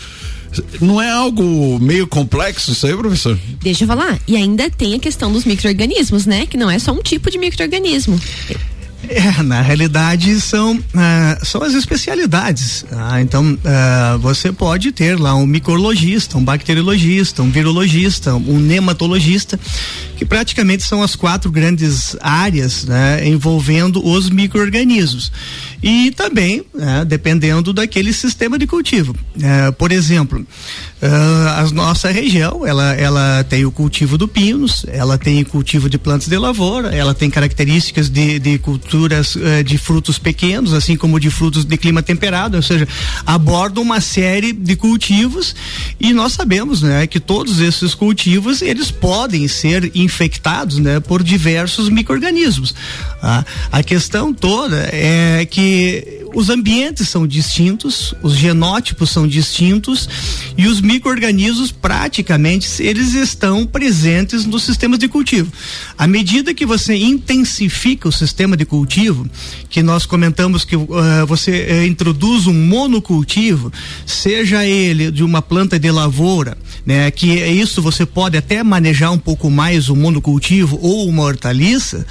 Não 0.81 1.01
é 1.01 1.09
algo 1.09 1.79
meio 1.79 2.07
complexo 2.07 2.71
isso 2.71 2.87
aí, 2.87 2.95
professor? 2.95 3.37
Deixa 3.61 3.83
eu 3.83 3.87
falar. 3.87 4.19
E 4.27 4.35
ainda 4.35 4.69
tem 4.69 4.93
a 4.93 4.99
questão 4.99 5.31
dos 5.31 5.45
micro-organismos, 5.45 6.25
né? 6.25 6.45
Que 6.45 6.57
não 6.57 6.69
é 6.69 6.79
só 6.79 6.91
um 6.91 7.01
tipo 7.01 7.29
de 7.29 7.37
micro-organismo. 7.37 8.19
É, 9.09 9.43
na 9.43 9.61
realidade 9.61 10.39
são, 10.41 10.75
uh, 10.75 11.45
são 11.45 11.61
as 11.61 11.73
especialidades. 11.73 12.85
Ah, 12.91 13.21
então 13.21 13.53
uh, 13.53 14.19
você 14.19 14.51
pode 14.51 14.91
ter 14.91 15.19
lá 15.19 15.35
um 15.35 15.45
micrologista, 15.45 16.37
um 16.37 16.43
bacteriologista, 16.43 17.43
um 17.43 17.49
virologista, 17.49 18.33
um 18.33 18.59
nematologista, 18.59 19.59
que 20.15 20.25
praticamente 20.25 20.83
são 20.83 21.03
as 21.03 21.15
quatro 21.15 21.51
grandes 21.51 22.15
áreas 22.21 22.85
né, 22.85 23.27
envolvendo 23.27 24.05
os 24.05 24.29
micro-organismos 24.29 25.31
e 25.83 26.11
também 26.11 26.63
né, 26.73 27.05
dependendo 27.05 27.71
daquele 27.73 28.11
sistema 28.11 28.57
de 28.57 28.65
cultivo. 28.65 29.15
É, 29.41 29.71
por 29.71 29.91
exemplo, 29.91 30.39
uh, 30.39 31.47
a 31.57 31.69
nossa 31.71 32.09
região 32.09 32.65
ela, 32.65 32.93
ela 32.93 33.43
tem 33.47 33.65
o 33.65 33.71
cultivo 33.71 34.17
do 34.17 34.27
pinos, 34.27 34.85
ela 34.87 35.17
tem 35.17 35.41
o 35.41 35.45
cultivo 35.45 35.89
de 35.89 35.97
plantas 35.97 36.27
de 36.27 36.37
lavoura, 36.37 36.95
ela 36.95 37.13
tem 37.13 37.29
características 37.29 38.09
de, 38.09 38.39
de 38.39 38.57
cultura 38.57 38.94
culturas 38.95 39.35
uh, 39.35 39.63
de 39.63 39.77
frutos 39.77 40.17
pequenos, 40.17 40.73
assim 40.73 40.95
como 40.95 41.19
de 41.19 41.29
frutos 41.29 41.65
de 41.65 41.77
clima 41.77 42.01
temperado, 42.01 42.55
ou 42.55 42.63
seja, 42.63 42.87
abordam 43.25 43.83
uma 43.83 43.99
série 43.99 44.53
de 44.53 44.75
cultivos 44.75 45.53
e 45.99 46.13
nós 46.13 46.31
sabemos, 46.31 46.81
né, 46.81 47.05
que 47.05 47.19
todos 47.19 47.59
esses 47.59 47.93
cultivos 47.93 48.61
eles 48.61 48.89
podem 48.91 49.47
ser 49.47 49.91
infectados, 49.93 50.79
né, 50.79 50.99
por 51.01 51.21
diversos 51.21 51.89
microrganismos. 51.89 52.73
Ah, 53.21 53.43
a 53.71 53.83
questão 53.83 54.33
toda 54.33 54.89
é 54.93 55.45
que 55.45 56.24
os 56.35 56.49
ambientes 56.49 57.07
são 57.07 57.25
distintos, 57.25 58.13
os 58.21 58.35
genótipos 58.35 59.09
são 59.09 59.25
distintos 59.25 60.07
e 60.57 60.67
os 60.67 60.81
microrganismos 60.81 61.71
praticamente 61.71 62.83
eles 62.83 63.13
estão 63.13 63.65
presentes 63.65 64.45
nos 64.45 64.63
sistemas 64.63 64.99
de 64.99 65.07
cultivo. 65.07 65.51
À 65.97 66.05
medida 66.05 66.53
que 66.53 66.65
você 66.65 66.95
intensifica 66.95 68.09
o 68.09 68.11
sistema 68.11 68.57
de 68.57 68.65
cultivo, 68.65 69.27
que 69.69 69.81
nós 69.81 70.05
comentamos 70.05 70.65
que 70.65 70.75
uh, 70.75 70.87
você 71.25 71.67
uh, 71.69 71.85
introduz 71.87 72.47
um 72.47 72.53
monocultivo, 72.53 73.71
seja 74.05 74.65
ele 74.65 75.11
de 75.11 75.23
uma 75.23 75.41
planta 75.41 75.79
de 75.79 75.89
lavoura, 75.89 76.57
né, 76.85 77.09
que 77.09 77.27
isso 77.27 77.81
você 77.81 78.05
pode 78.05 78.37
até 78.37 78.63
manejar 78.63 79.11
um 79.11 79.17
pouco 79.17 79.49
mais 79.49 79.89
o 79.89 79.95
monocultivo 79.95 80.77
ou 80.81 81.07
uma 81.07 81.23
hortaliça, 81.23 82.05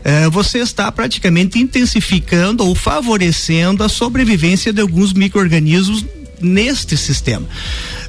uh, 0.00 0.30
você 0.30 0.58
está 0.58 0.92
praticamente 0.92 1.58
intensificando 1.58 2.64
ou 2.66 2.74
favorecendo 2.74 3.82
a 3.82 3.88
sobrevivência 3.88 4.72
de 4.72 4.80
alguns 4.80 5.12
microrganismos 5.12 6.04
neste 6.40 6.96
sistema. 6.96 7.46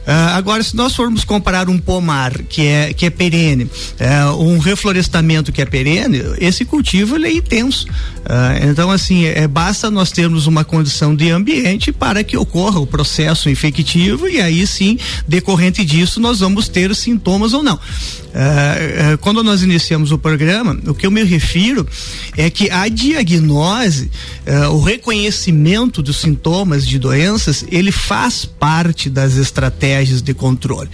Uh, 0.10 0.34
agora, 0.34 0.64
se 0.64 0.76
nós 0.76 0.96
formos 0.96 1.24
comparar 1.24 1.70
um 1.70 1.78
pomar 1.78 2.42
que 2.42 2.66
é, 2.66 2.94
que 2.94 3.06
é 3.06 3.12
perene, 3.12 3.66
uh, 3.66 4.44
um 4.44 4.58
reflorestamento 4.58 5.52
que 5.52 5.62
é 5.62 5.66
perene, 5.68 6.20
esse 6.40 6.66
cultivo 6.66 7.16
ele 7.16 7.28
é 7.28 7.32
intenso. 7.32 7.86
Uh, 7.86 8.72
então, 8.72 8.90
assim, 8.90 9.26
é, 9.26 9.48
basta 9.48 9.92
nós 9.92 10.12
termos 10.12 10.48
uma 10.48 10.64
condição 10.64 11.16
de 11.16 11.30
ambiente 11.30 11.92
para 11.92 12.24
que 12.24 12.36
ocorra 12.36 12.80
o 12.80 12.88
processo 12.88 13.52
infectivo 13.52 14.28
e 14.28 14.42
aí 14.42 14.66
sim, 14.66 14.98
decorrente 15.28 15.86
disso, 15.86 16.20
nós 16.20 16.40
vamos 16.40 16.68
ter 16.68 16.96
sintomas 16.96 17.54
ou 17.54 17.62
não. 17.62 17.80
Quando 19.22 19.44
nós 19.44 19.64
iniciamos 19.64 20.12
o 20.12 20.18
programa, 20.18 20.78
o 20.86 20.94
que 20.94 21.06
eu 21.06 21.12
me 21.12 21.24
refiro 21.24 21.88
é 22.38 22.48
que 22.50 22.70
a 22.70 22.88
diagnose, 22.88 24.12
o 24.72 24.80
reconhecimento 24.82 26.04
dos 26.04 26.18
sintomas 26.18 26.88
de 26.88 27.00
doenças, 27.00 27.66
ele 27.72 27.92
faz 27.92 28.46
parte 28.46 29.10
das 29.10 29.36
estratégias 29.36 29.99
de 30.08 30.34
controle. 30.34 30.90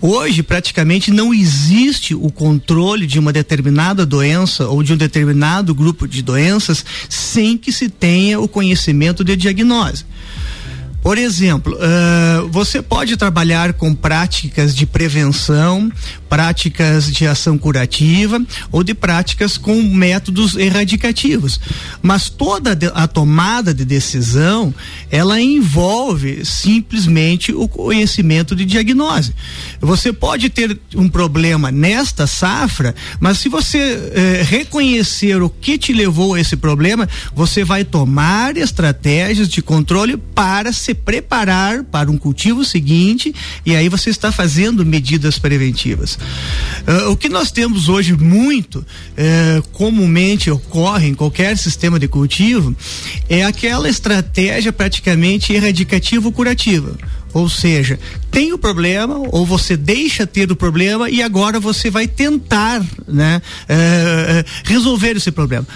Hoje, 0.00 0.42
praticamente 0.42 1.10
não 1.10 1.32
existe 1.32 2.14
o 2.14 2.30
controle 2.30 3.06
de 3.06 3.18
uma 3.18 3.32
determinada 3.32 4.06
doença 4.06 4.66
ou 4.68 4.82
de 4.82 4.92
um 4.92 4.96
determinado 4.96 5.74
grupo 5.74 6.08
de 6.08 6.22
doenças 6.22 6.84
sem 7.08 7.56
que 7.56 7.72
se 7.72 7.88
tenha 7.88 8.40
o 8.40 8.48
conhecimento 8.48 9.22
de 9.22 9.36
diagnose. 9.36 10.04
Por 11.06 11.18
exemplo, 11.18 11.76
uh, 11.76 12.48
você 12.48 12.82
pode 12.82 13.16
trabalhar 13.16 13.74
com 13.74 13.94
práticas 13.94 14.74
de 14.74 14.84
prevenção, 14.84 15.88
práticas 16.28 17.12
de 17.12 17.26
ação 17.26 17.56
curativa 17.56 18.40
ou 18.70 18.82
de 18.82 18.94
práticas 18.94 19.56
com 19.56 19.80
métodos 19.82 20.56
erradicativos. 20.56 21.60
Mas 22.02 22.28
toda 22.28 22.76
a 22.94 23.06
tomada 23.06 23.72
de 23.72 23.84
decisão, 23.84 24.74
ela 25.10 25.40
envolve 25.40 26.44
simplesmente 26.44 27.52
o 27.52 27.68
conhecimento 27.68 28.54
de 28.54 28.64
diagnose. 28.64 29.34
Você 29.80 30.12
pode 30.12 30.48
ter 30.50 30.78
um 30.94 31.08
problema 31.08 31.70
nesta 31.70 32.26
safra, 32.26 32.94
mas 33.20 33.38
se 33.38 33.48
você 33.48 33.78
eh, 33.78 34.42
reconhecer 34.46 35.42
o 35.42 35.48
que 35.48 35.78
te 35.78 35.92
levou 35.92 36.34
a 36.34 36.40
esse 36.40 36.56
problema, 36.56 37.08
você 37.34 37.64
vai 37.64 37.84
tomar 37.84 38.56
estratégias 38.56 39.48
de 39.48 39.62
controle 39.62 40.16
para 40.16 40.72
se 40.72 40.94
preparar 40.94 41.84
para 41.84 42.10
um 42.10 42.18
cultivo 42.18 42.64
seguinte 42.64 43.34
e 43.64 43.74
aí 43.74 43.88
você 43.88 44.10
está 44.10 44.32
fazendo 44.32 44.84
medidas 44.84 45.38
preventivas. 45.38 46.15
Uh, 46.86 47.10
o 47.10 47.16
que 47.16 47.28
nós 47.28 47.50
temos 47.50 47.88
hoje 47.88 48.14
muito 48.14 48.78
uh, 48.78 49.62
comumente 49.72 50.50
ocorre 50.50 51.08
em 51.08 51.14
qualquer 51.14 51.58
sistema 51.58 51.98
de 51.98 52.06
cultivo 52.06 52.76
é 53.28 53.44
aquela 53.44 53.88
estratégia 53.88 54.72
praticamente 54.72 55.52
erradicativa 55.52 56.26
ou 56.26 56.32
curativa. 56.32 56.96
Ou 57.32 57.50
seja, 57.50 57.98
tem 58.30 58.52
o 58.52 58.58
problema, 58.58 59.18
ou 59.30 59.44
você 59.44 59.76
deixa 59.76 60.26
ter 60.26 60.50
o 60.50 60.56
problema 60.56 61.10
e 61.10 61.22
agora 61.22 61.60
você 61.60 61.90
vai 61.90 62.06
tentar 62.06 62.82
né, 63.06 63.42
uh, 63.68 64.48
resolver 64.64 65.16
esse 65.16 65.30
problema. 65.30 65.66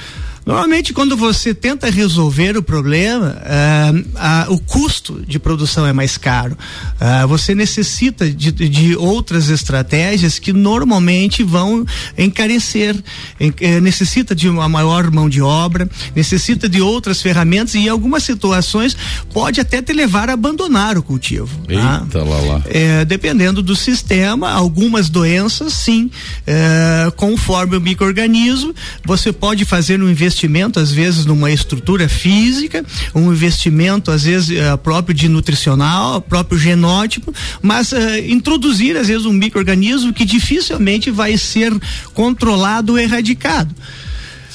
Normalmente, 0.50 0.92
quando 0.92 1.16
você 1.16 1.54
tenta 1.54 1.88
resolver 1.88 2.56
o 2.56 2.62
problema, 2.62 3.36
uh, 3.38 4.50
uh, 4.50 4.52
o 4.52 4.58
custo 4.58 5.22
de 5.24 5.38
produção 5.38 5.86
é 5.86 5.92
mais 5.92 6.18
caro. 6.18 6.58
Uh, 7.00 7.28
você 7.28 7.54
necessita 7.54 8.28
de, 8.28 8.50
de, 8.50 8.96
outras 8.96 9.48
estratégias 9.48 10.40
que 10.40 10.52
normalmente 10.52 11.44
vão 11.44 11.86
encarecer, 12.18 12.96
en, 13.38 13.52
eh, 13.60 13.80
necessita 13.80 14.34
de 14.34 14.48
uma 14.48 14.68
maior 14.68 15.08
mão 15.12 15.28
de 15.28 15.40
obra, 15.40 15.88
necessita 16.16 16.68
de 16.68 16.80
outras 16.80 17.22
ferramentas 17.22 17.74
e 17.74 17.78
em 17.78 17.88
algumas 17.88 18.24
situações 18.24 18.96
pode 19.32 19.60
até 19.60 19.80
te 19.80 19.92
levar 19.92 20.28
a 20.28 20.32
abandonar 20.32 20.98
o 20.98 21.02
cultivo. 21.02 21.56
Tá? 21.66 22.02
Eita, 22.04 22.18
tá? 22.18 22.24
lá, 22.24 22.40
lá. 22.40 22.62
É, 22.66 23.04
dependendo 23.04 23.62
do 23.62 23.76
sistema, 23.76 24.50
algumas 24.50 25.08
doenças, 25.08 25.72
sim, 25.74 26.10
é, 26.44 27.12
conforme 27.16 27.76
o 27.76 27.80
microorganismo, 27.80 28.74
você 29.04 29.32
pode 29.32 29.64
fazer 29.64 30.02
um 30.02 30.08
investimento 30.10 30.39
investimento, 30.40 30.80
às 30.80 30.90
vezes, 30.90 31.26
numa 31.26 31.50
estrutura 31.50 32.08
física, 32.08 32.84
um 33.14 33.32
investimento, 33.32 34.10
às 34.10 34.24
vezes, 34.24 34.48
uh, 34.50 34.78
próprio 34.78 35.14
de 35.14 35.28
nutricional, 35.28 36.20
próprio 36.20 36.58
genótipo, 36.58 37.32
mas 37.60 37.92
uh, 37.92 37.96
introduzir, 38.26 38.96
às 38.96 39.08
vezes, 39.08 39.26
um 39.26 39.32
microorganismo 39.32 40.12
que 40.12 40.24
dificilmente 40.24 41.10
vai 41.10 41.36
ser 41.36 41.72
controlado 42.14 42.92
ou 42.92 42.98
erradicado. 42.98 43.74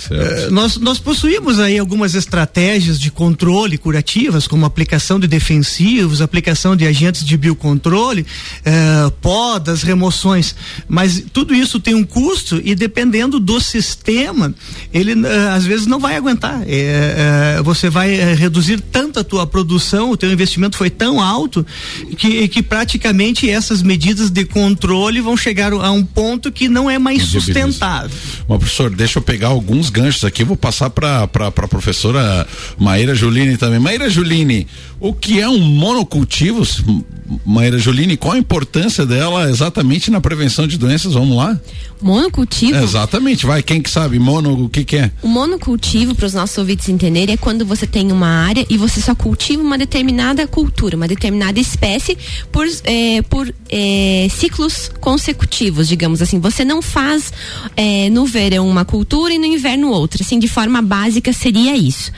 Uh, 0.09 0.51
nós, 0.51 0.77
nós 0.77 0.99
possuímos 0.99 1.59
aí 1.59 1.77
algumas 1.77 2.15
estratégias 2.15 2.99
de 2.99 3.11
controle 3.11 3.77
curativas, 3.77 4.47
como 4.47 4.65
aplicação 4.65 5.19
de 5.19 5.27
defensivos, 5.27 6.21
aplicação 6.21 6.75
de 6.75 6.85
agentes 6.85 7.25
de 7.25 7.37
biocontrole, 7.37 8.21
uh, 8.21 9.11
podas, 9.21 9.83
remoções, 9.83 10.55
mas 10.87 11.23
tudo 11.31 11.53
isso 11.53 11.79
tem 11.79 11.95
um 11.95 12.03
custo 12.03 12.61
e 12.63 12.75
dependendo 12.75 13.39
do 13.39 13.59
sistema, 13.59 14.53
ele 14.93 15.13
uh, 15.13 15.49
às 15.53 15.65
vezes 15.65 15.87
não 15.87 15.99
vai 15.99 16.15
aguentar. 16.15 16.61
você 17.63 17.89
vai 17.89 18.15
reduzir 18.35 18.79
tanto 18.79 19.19
a 19.19 19.23
tua 19.23 19.47
produção, 19.47 20.11
o 20.11 20.17
teu 20.17 20.31
investimento 20.31 20.77
foi 20.77 20.89
tão 20.89 21.21
alto 21.21 21.65
que, 22.17 22.47
que 22.47 22.61
praticamente 22.61 23.49
essas 23.49 23.81
medidas 23.81 24.29
de 24.29 24.45
controle 24.45 25.21
vão 25.21 25.37
chegar 25.37 25.73
a 25.73 25.91
um 25.91 26.03
ponto 26.03 26.51
que 26.51 26.67
não 26.67 26.89
é 26.89 26.97
mais 26.99 27.23
sustentável. 27.23 28.09
Mas, 28.47 28.59
professor, 28.59 28.89
deixa 28.89 29.19
eu 29.19 29.23
pegar 29.23 29.47
alguns 29.47 29.89
ganchos 29.95 30.25
aqui, 30.25 30.43
vou 30.43 30.57
passar 30.57 30.89
para 30.89 31.23
a 31.23 31.67
professora 31.69 32.45
Maíra 32.77 33.15
Juline 33.15 33.55
também. 33.55 33.79
Maíra 33.79 34.09
Juline, 34.09 34.67
o 35.05 35.13
que 35.13 35.39
é 35.39 35.47
um 35.47 35.59
monocultivo? 35.59 36.63
Maíra 37.45 37.77
Juline, 37.77 38.17
qual 38.17 38.33
a 38.33 38.37
importância 38.37 39.05
dela 39.05 39.49
exatamente 39.49 40.09
na 40.09 40.19
prevenção 40.19 40.67
de 40.67 40.77
doenças? 40.77 41.13
Vamos 41.13 41.37
lá? 41.37 41.59
Monocultivo? 42.01 42.77
Exatamente, 42.77 43.45
vai, 43.45 43.63
quem 43.63 43.81
que 43.81 43.89
sabe? 43.89 44.19
Mono, 44.19 44.65
o 44.65 44.69
que 44.69 44.83
que 44.83 44.97
é? 44.97 45.11
O 45.23 45.27
monocultivo, 45.27 46.13
para 46.13 46.25
os 46.25 46.33
nossos 46.33 46.57
ouvintes 46.57 46.89
entenderem, 46.89 47.33
é 47.33 47.37
quando 47.37 47.65
você 47.65 47.87
tem 47.87 48.11
uma 48.11 48.27
área 48.27 48.65
e 48.69 48.77
você 48.77 49.01
só 49.01 49.15
cultiva 49.15 49.61
uma 49.63 49.77
determinada 49.77 50.45
cultura, 50.45 50.95
uma 50.95 51.07
determinada 51.07 51.59
espécie 51.59 52.17
por, 52.51 52.67
é, 52.83 53.21
por 53.23 53.51
é, 53.69 54.27
ciclos 54.29 54.91
consecutivos, 54.99 55.87
digamos 55.87 56.21
assim. 56.21 56.39
Você 56.39 56.63
não 56.63 56.81
faz 56.81 57.31
é, 57.75 58.09
no 58.09 58.25
verão 58.25 58.67
uma 58.67 58.85
cultura 58.85 59.33
e 59.33 59.39
no 59.39 59.45
inverno 59.45 59.89
outra, 59.89 60.21
assim, 60.21 60.37
de 60.37 60.47
forma 60.47 60.81
básica 60.81 61.33
seria 61.33 61.75
isso. 61.75 62.11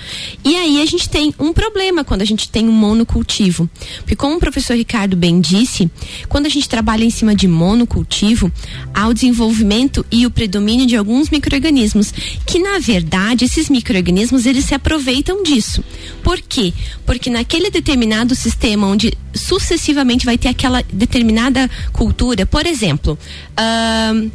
E 0.43 0.55
aí 0.55 0.81
a 0.81 0.85
gente 0.85 1.07
tem 1.07 1.33
um 1.39 1.53
problema 1.53 2.03
quando 2.03 2.23
a 2.23 2.25
gente 2.25 2.49
tem 2.49 2.67
um 2.67 2.76
monocultivo, 2.77 3.69
porque 3.97 4.15
como 4.15 4.35
o 4.35 4.39
professor 4.39 4.75
Ricardo 4.75 5.17
bem 5.17 5.41
disse, 5.41 5.89
quando 6.29 6.45
a 6.45 6.49
gente 6.49 6.69
trabalha 6.69 7.03
em 7.03 7.09
cima 7.09 7.35
de 7.35 7.47
monocultivo, 7.47 8.51
há 8.93 9.07
o 9.07 9.13
desenvolvimento 9.13 10.05
e 10.11 10.25
o 10.25 10.31
predomínio 10.31 10.85
de 10.85 10.95
alguns 10.95 11.29
microrganismos, 11.29 12.13
que 12.45 12.59
na 12.59 12.79
verdade 12.79 13.45
esses 13.45 13.69
microrganismos 13.69 14.45
eles 14.45 14.65
se 14.65 14.75
aproveitam 14.75 15.43
disso. 15.43 15.83
Por 16.23 16.39
quê? 16.39 16.73
Porque 17.05 17.29
naquele 17.29 17.69
determinado 17.69 18.35
sistema 18.35 18.87
onde 18.87 19.13
sucessivamente 19.33 20.25
vai 20.25 20.37
ter 20.37 20.49
aquela 20.49 20.83
determinada 20.93 21.69
cultura, 21.91 22.45
por 22.45 22.65
exemplo, 22.65 23.17
uh, 23.53 24.31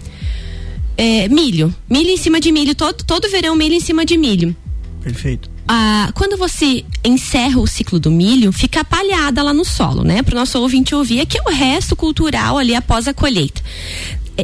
é, 0.97 1.29
milho, 1.29 1.75
milho 1.89 2.11
em 2.11 2.17
cima 2.17 2.41
de 2.41 2.53
milho, 2.53 2.75
todo, 2.75 3.05
todo 3.05 3.31
verão 3.31 3.55
milho 3.55 3.75
em 3.75 3.81
cima 3.81 4.05
de 4.05 4.17
milho. 4.17 4.55
Perfeito. 5.03 5.52
Ah, 5.67 6.11
quando 6.15 6.37
você 6.37 6.85
encerra 7.05 7.61
o 7.61 7.67
ciclo 7.67 8.01
do 8.01 8.11
milho, 8.11 8.53
fica 8.53 8.85
palhada 8.85 9.43
lá 9.43 9.55
no 9.55 9.65
solo, 9.65 10.03
né? 10.03 10.23
Para 10.23 10.35
o 10.35 10.39
nosso 10.39 10.59
ouvinte 10.59 10.95
ouvir, 10.95 11.21
é 11.21 11.27
que 11.27 11.39
é 11.39 11.43
o 11.43 11.53
resto 11.53 11.95
cultural 11.95 12.59
ali 12.59 12.75
após 12.75 13.07
a 13.07 13.15
colheita 13.15 13.63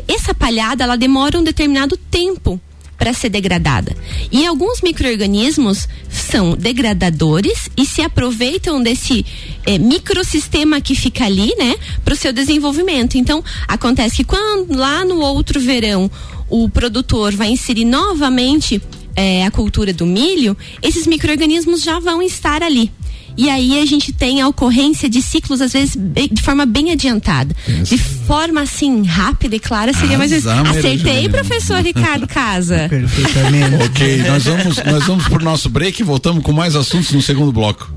essa 0.06 0.34
palhada 0.34 0.84
ela 0.84 0.96
demora 0.96 1.38
um 1.38 1.44
determinado 1.44 1.96
tempo 1.96 2.60
para 2.98 3.12
ser 3.12 3.28
degradada. 3.28 3.96
E 4.30 4.44
alguns 4.44 4.80
micro-organismos 4.82 5.88
são 6.10 6.56
degradadores 6.56 7.70
e 7.76 7.86
se 7.86 8.02
aproveitam 8.02 8.82
desse 8.82 9.24
é, 9.64 9.78
microsistema 9.78 10.80
que 10.80 10.96
fica 10.96 11.24
ali, 11.24 11.54
né, 11.56 11.76
para 12.04 12.14
o 12.14 12.16
seu 12.16 12.32
desenvolvimento. 12.32 13.16
Então, 13.16 13.42
acontece 13.68 14.16
que 14.16 14.24
quando 14.24 14.76
lá 14.76 15.04
no 15.04 15.20
outro 15.20 15.60
verão 15.60 16.10
o 16.50 16.68
produtor 16.68 17.32
vai 17.36 17.50
inserir 17.50 17.84
novamente 17.84 18.82
é, 19.18 19.44
a 19.44 19.50
cultura 19.50 19.92
do 19.92 20.06
milho, 20.06 20.56
esses 20.80 21.04
micro-organismos 21.04 21.82
já 21.82 21.98
vão 21.98 22.22
estar 22.22 22.62
ali. 22.62 22.88
E 23.36 23.50
aí 23.50 23.80
a 23.80 23.84
gente 23.84 24.12
tem 24.12 24.40
a 24.40 24.48
ocorrência 24.48 25.08
de 25.08 25.20
ciclos, 25.20 25.60
às 25.60 25.72
vezes, 25.72 25.96
de 25.96 26.42
forma 26.42 26.64
bem 26.64 26.92
adiantada. 26.92 27.54
Isso. 27.66 27.96
De 27.96 27.98
forma 27.98 28.62
assim, 28.62 29.04
rápida 29.04 29.56
e 29.56 29.60
clara, 29.60 29.92
seria 29.92 30.18
mais. 30.18 30.32
Acertei, 30.32 31.28
professor 31.28 31.80
Ricardo 31.80 32.26
Casa. 32.28 32.86
Perfeitamente. 32.90 33.84
ok, 33.84 34.22
nós 34.22 34.44
vamos, 34.44 34.76
nós 34.84 35.04
vamos 35.04 35.28
pro 35.28 35.44
nosso 35.44 35.68
break 35.68 36.00
e 36.00 36.04
voltamos 36.04 36.42
com 36.42 36.52
mais 36.52 36.76
assuntos 36.76 37.12
no 37.12 37.22
segundo 37.22 37.52
bloco. 37.52 37.92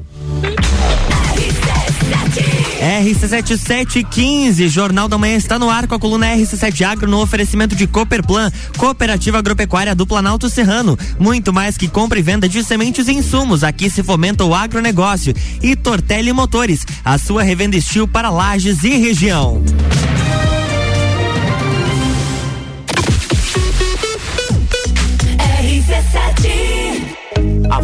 RC7715, 2.82 4.68
Jornal 4.68 5.08
da 5.08 5.16
Manhã 5.16 5.38
está 5.38 5.60
no 5.60 5.70
ar 5.70 5.86
com 5.86 5.94
a 5.94 6.00
coluna 6.00 6.36
RC7 6.36 6.82
Agro 6.82 7.08
no 7.08 7.22
oferecimento 7.22 7.76
de 7.76 7.86
Cooperplan, 7.86 8.52
Cooperativa 8.76 9.38
Agropecuária 9.38 9.94
do 9.94 10.08
Planalto 10.08 10.50
Serrano. 10.50 10.98
Muito 11.20 11.54
mais 11.54 11.78
que 11.78 11.88
compra 11.88 12.18
e 12.18 12.24
venda 12.24 12.50
de 12.50 12.64
sementes 12.64 13.08
e 13.08 13.14
insumos. 13.14 13.64
Aqui 13.64 13.88
se 13.88 14.02
fomenta 14.02 14.44
o 14.44 14.56
agronegócio. 14.56 15.36
E 15.62 15.76
Tortelli 15.76 16.34
Motores, 16.34 16.84
a 17.06 17.20
sua 17.20 17.44
revenda 17.44 17.78
estil 17.78 18.08
para 18.08 18.32
lajes 18.32 18.84
e 18.84 18.98
região. 18.98 19.62
A 27.70 27.84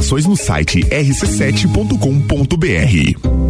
informações 0.00 0.26
no 0.26 0.36
site 0.36 0.82
rc7.com.br. 0.84 3.49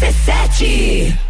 RC7 0.00 1.29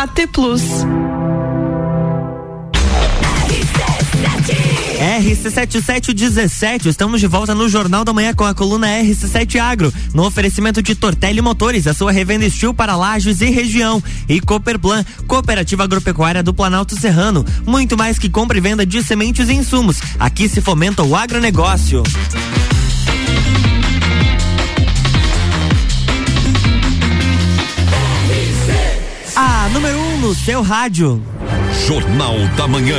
AT 0.00 0.26
Plus. 0.32 0.62
RC7717, 4.98 6.86
estamos 6.86 7.20
de 7.20 7.26
volta 7.26 7.54
no 7.54 7.68
Jornal 7.68 8.02
da 8.02 8.10
Manhã 8.10 8.32
com 8.32 8.44
a 8.44 8.54
coluna 8.54 8.86
RC7 8.86 9.60
Agro, 9.60 9.92
no 10.14 10.24
oferecimento 10.24 10.82
de 10.82 10.94
Tortelli 10.94 11.42
Motores, 11.42 11.86
a 11.86 11.92
sua 11.92 12.12
revenda 12.12 12.46
estil 12.46 12.72
para 12.72 12.96
lajes 12.96 13.42
e 13.42 13.50
região, 13.50 14.02
e 14.26 14.40
Cooperplan, 14.40 15.04
Cooperativa 15.26 15.84
Agropecuária 15.84 16.42
do 16.42 16.54
Planalto 16.54 16.98
Serrano, 16.98 17.44
muito 17.66 17.94
mais 17.94 18.18
que 18.18 18.30
compra 18.30 18.56
e 18.56 18.60
venda 18.62 18.86
de 18.86 19.02
sementes 19.02 19.50
e 19.50 19.52
insumos, 19.52 20.00
aqui 20.18 20.48
se 20.48 20.62
fomenta 20.62 21.02
o 21.02 21.14
agronegócio. 21.14 22.02
A 22.02 22.69
número 29.72 29.98
1 29.98 30.02
um 30.02 30.18
no 30.18 30.34
seu 30.34 30.62
rádio. 30.62 31.22
Jornal 31.86 32.36
da 32.56 32.66
Manhã. 32.66 32.98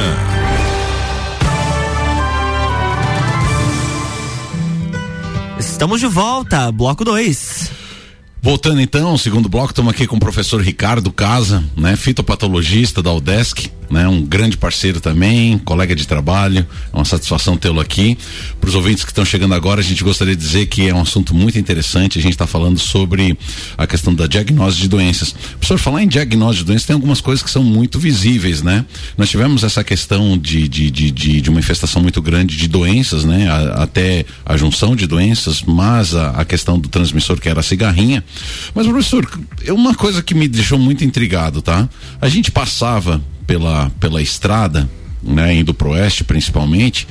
Estamos 5.59 5.99
de 5.99 6.07
volta, 6.07 6.71
bloco 6.71 7.03
2. 7.03 7.71
Voltando 8.41 8.81
então, 8.81 9.17
segundo 9.17 9.49
bloco, 9.49 9.71
estamos 9.71 9.93
aqui 9.93 10.07
com 10.07 10.15
o 10.15 10.19
professor 10.19 10.61
Ricardo 10.61 11.11
Casa, 11.11 11.63
né, 11.77 11.95
fitopatologista 11.95 13.03
da 13.03 13.13
UDESC 13.13 13.71
né? 13.91 14.07
Um 14.07 14.21
grande 14.21 14.57
parceiro 14.57 14.99
também, 14.99 15.57
colega 15.59 15.95
de 15.95 16.07
trabalho, 16.07 16.65
é 16.91 16.95
uma 16.95 17.05
satisfação 17.05 17.57
tê-lo 17.57 17.79
aqui. 17.79 18.17
Para 18.59 18.69
os 18.69 18.75
ouvintes 18.75 19.03
que 19.03 19.11
estão 19.11 19.25
chegando 19.25 19.53
agora, 19.53 19.81
a 19.81 19.83
gente 19.83 20.03
gostaria 20.03 20.35
de 20.35 20.41
dizer 20.41 20.67
que 20.67 20.87
é 20.87 20.93
um 20.93 21.01
assunto 21.01 21.33
muito 21.33 21.59
interessante. 21.59 22.17
A 22.19 22.21
gente 22.21 22.33
está 22.33 22.47
falando 22.47 22.79
sobre 22.79 23.37
a 23.77 23.85
questão 23.85 24.13
da 24.13 24.27
diagnose 24.27 24.77
de 24.77 24.87
doenças. 24.87 25.33
Professor, 25.33 25.77
falar 25.77 26.03
em 26.03 26.07
diagnose 26.07 26.59
de 26.59 26.65
doenças 26.65 26.85
tem 26.85 26.93
algumas 26.93 27.21
coisas 27.21 27.43
que 27.43 27.49
são 27.49 27.63
muito 27.63 27.99
visíveis, 27.99 28.61
né? 28.61 28.85
Nós 29.17 29.29
tivemos 29.29 29.63
essa 29.63 29.83
questão 29.83 30.37
de, 30.37 30.67
de, 30.67 30.89
de, 30.89 31.11
de, 31.11 31.41
de 31.41 31.49
uma 31.49 31.59
infestação 31.59 32.01
muito 32.01 32.21
grande 32.21 32.55
de 32.55 32.67
doenças, 32.67 33.23
né? 33.23 33.49
A, 33.49 33.83
até 33.83 34.25
a 34.45 34.55
junção 34.57 34.95
de 34.95 35.05
doenças, 35.07 35.61
mas 35.61 36.15
a, 36.15 36.31
a 36.31 36.45
questão 36.45 36.79
do 36.79 36.89
transmissor 36.89 37.39
que 37.39 37.49
era 37.49 37.59
a 37.59 37.63
cigarrinha. 37.63 38.23
Mas, 38.73 38.87
professor, 38.87 39.27
é 39.65 39.73
uma 39.73 39.93
coisa 39.95 40.21
que 40.21 40.33
me 40.33 40.47
deixou 40.47 40.79
muito 40.79 41.03
intrigado, 41.03 41.61
tá? 41.61 41.89
A 42.19 42.29
gente 42.29 42.51
passava 42.51 43.21
pela, 43.51 43.91
pela 43.99 44.21
estrada, 44.21 44.89
né, 45.21 45.53
indo 45.53 45.73
pro 45.73 45.89
oeste 45.89 46.23
principalmente, 46.23 47.05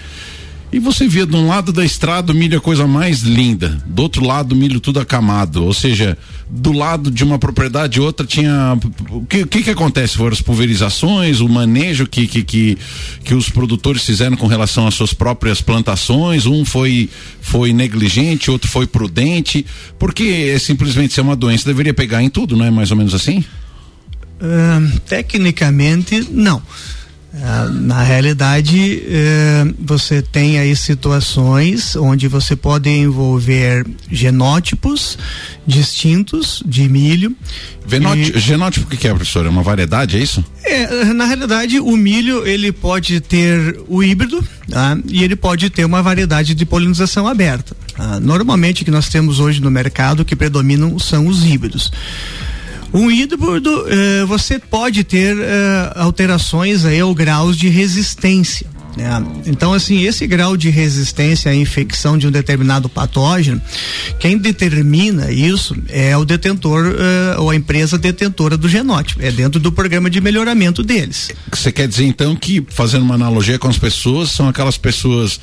e 0.72 0.78
você 0.78 1.06
via 1.06 1.26
de 1.26 1.36
um 1.36 1.46
lado 1.46 1.70
da 1.70 1.84
estrada 1.84 2.32
o 2.32 2.34
milho 2.34 2.56
a 2.56 2.60
coisa 2.62 2.86
mais 2.86 3.20
linda, 3.20 3.78
do 3.84 4.00
outro 4.00 4.24
lado 4.24 4.52
o 4.52 4.56
milho 4.56 4.80
tudo 4.80 5.00
acamado, 5.00 5.62
ou 5.62 5.74
seja, 5.74 6.16
do 6.48 6.72
lado 6.72 7.10
de 7.10 7.22
uma 7.24 7.38
propriedade 7.38 8.00
outra 8.00 8.24
tinha 8.24 8.78
o 9.10 9.26
que, 9.26 9.44
que 9.44 9.64
que 9.64 9.70
acontece 9.70 10.16
foram 10.16 10.32
as 10.32 10.40
pulverizações, 10.40 11.40
o 11.40 11.48
manejo 11.48 12.06
que, 12.06 12.26
que 12.26 12.42
que 12.42 12.78
que 13.22 13.34
os 13.34 13.50
produtores 13.50 14.02
fizeram 14.02 14.34
com 14.34 14.46
relação 14.46 14.86
às 14.86 14.94
suas 14.94 15.12
próprias 15.12 15.60
plantações, 15.60 16.46
um 16.46 16.64
foi 16.64 17.10
foi 17.42 17.74
negligente, 17.74 18.50
outro 18.50 18.70
foi 18.70 18.86
prudente, 18.86 19.66
porque 19.98 20.54
é 20.54 20.58
simplesmente 20.58 21.12
ser 21.12 21.20
uma 21.20 21.36
doença 21.36 21.66
deveria 21.66 21.92
pegar 21.92 22.22
em 22.22 22.30
tudo, 22.30 22.56
não 22.56 22.64
é 22.64 22.70
mais 22.70 22.90
ou 22.90 22.96
menos 22.96 23.12
assim? 23.12 23.44
Tecnicamente, 25.06 26.26
não. 26.30 26.62
Uh, 27.32 27.72
na 27.72 28.02
realidade, 28.02 29.04
uh, 29.06 29.74
você 29.78 30.20
tem 30.20 30.58
aí 30.58 30.74
situações 30.74 31.94
onde 31.94 32.26
você 32.26 32.56
pode 32.56 32.90
envolver 32.90 33.86
genótipos 34.10 35.16
distintos 35.64 36.60
de 36.66 36.88
milho. 36.88 37.32
E... 38.34 38.40
Genótipo 38.40 38.86
o 38.86 38.90
que, 38.90 38.96
que 38.96 39.06
é, 39.06 39.14
professor? 39.14 39.46
É 39.46 39.48
uma 39.48 39.62
variedade, 39.62 40.16
é 40.16 40.20
isso? 40.20 40.44
É, 40.64 41.04
na 41.12 41.24
realidade, 41.24 41.78
o 41.78 41.96
milho 41.96 42.44
ele 42.44 42.72
pode 42.72 43.20
ter 43.20 43.78
o 43.86 44.02
híbrido 44.02 44.44
tá? 44.68 44.98
e 45.08 45.22
ele 45.22 45.36
pode 45.36 45.70
ter 45.70 45.84
uma 45.84 46.02
variedade 46.02 46.52
de 46.52 46.66
polinização 46.66 47.28
aberta. 47.28 47.76
Tá? 47.96 48.18
Normalmente, 48.18 48.82
o 48.82 48.84
que 48.84 48.90
nós 48.90 49.08
temos 49.08 49.38
hoje 49.38 49.60
no 49.60 49.70
mercado 49.70 50.24
que 50.24 50.34
predominam 50.34 50.98
são 50.98 51.28
os 51.28 51.44
híbridos. 51.44 51.92
Um 52.92 53.10
híbrido, 53.10 53.86
eh, 53.88 54.24
você 54.26 54.58
pode 54.58 55.04
ter 55.04 55.36
eh, 55.38 55.92
alterações 55.94 56.84
aí 56.84 57.02
ou 57.02 57.14
graus 57.14 57.56
de 57.56 57.68
resistência. 57.68 58.66
Né? 58.96 59.24
Então, 59.46 59.72
assim, 59.72 60.02
esse 60.04 60.26
grau 60.26 60.56
de 60.56 60.68
resistência 60.70 61.50
à 61.50 61.54
infecção 61.54 62.18
de 62.18 62.26
um 62.26 62.30
determinado 62.30 62.88
patógeno, 62.88 63.60
quem 64.18 64.36
determina 64.36 65.30
isso 65.30 65.76
é 65.88 66.16
o 66.16 66.24
detentor 66.24 66.86
uh, 66.86 67.42
ou 67.42 67.50
a 67.50 67.56
empresa 67.56 67.96
detentora 67.96 68.56
do 68.56 68.68
genótipo. 68.68 69.22
É 69.22 69.30
dentro 69.30 69.60
do 69.60 69.70
programa 69.70 70.10
de 70.10 70.20
melhoramento 70.20 70.82
deles. 70.82 71.30
Você 71.50 71.70
quer 71.70 71.88
dizer 71.88 72.04
então 72.04 72.34
que, 72.34 72.64
fazendo 72.70 73.02
uma 73.02 73.14
analogia 73.14 73.58
com 73.58 73.68
as 73.68 73.78
pessoas, 73.78 74.30
são 74.30 74.48
aquelas 74.48 74.76
pessoas 74.76 75.40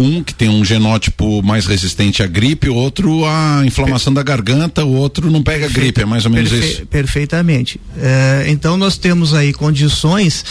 um 0.00 0.22
que 0.22 0.34
tem 0.34 0.48
um 0.48 0.64
genótipo 0.64 1.42
mais 1.42 1.66
resistente 1.66 2.22
à 2.22 2.26
gripe, 2.26 2.68
o 2.68 2.74
outro 2.74 3.24
à 3.24 3.62
inflamação 3.64 4.12
da 4.12 4.22
garganta, 4.22 4.84
o 4.84 4.94
outro 4.94 5.30
não 5.30 5.42
pega 5.42 5.66
Perfeito, 5.66 5.80
gripe, 5.80 6.00
é 6.02 6.04
mais 6.04 6.24
ou 6.24 6.30
menos 6.30 6.50
perfe 6.50 6.66
isso. 6.66 6.86
Perfeitamente. 6.86 7.80
É, 7.96 8.44
então 8.48 8.76
nós 8.76 8.96
temos 8.96 9.34
aí 9.34 9.52
condições 9.52 10.44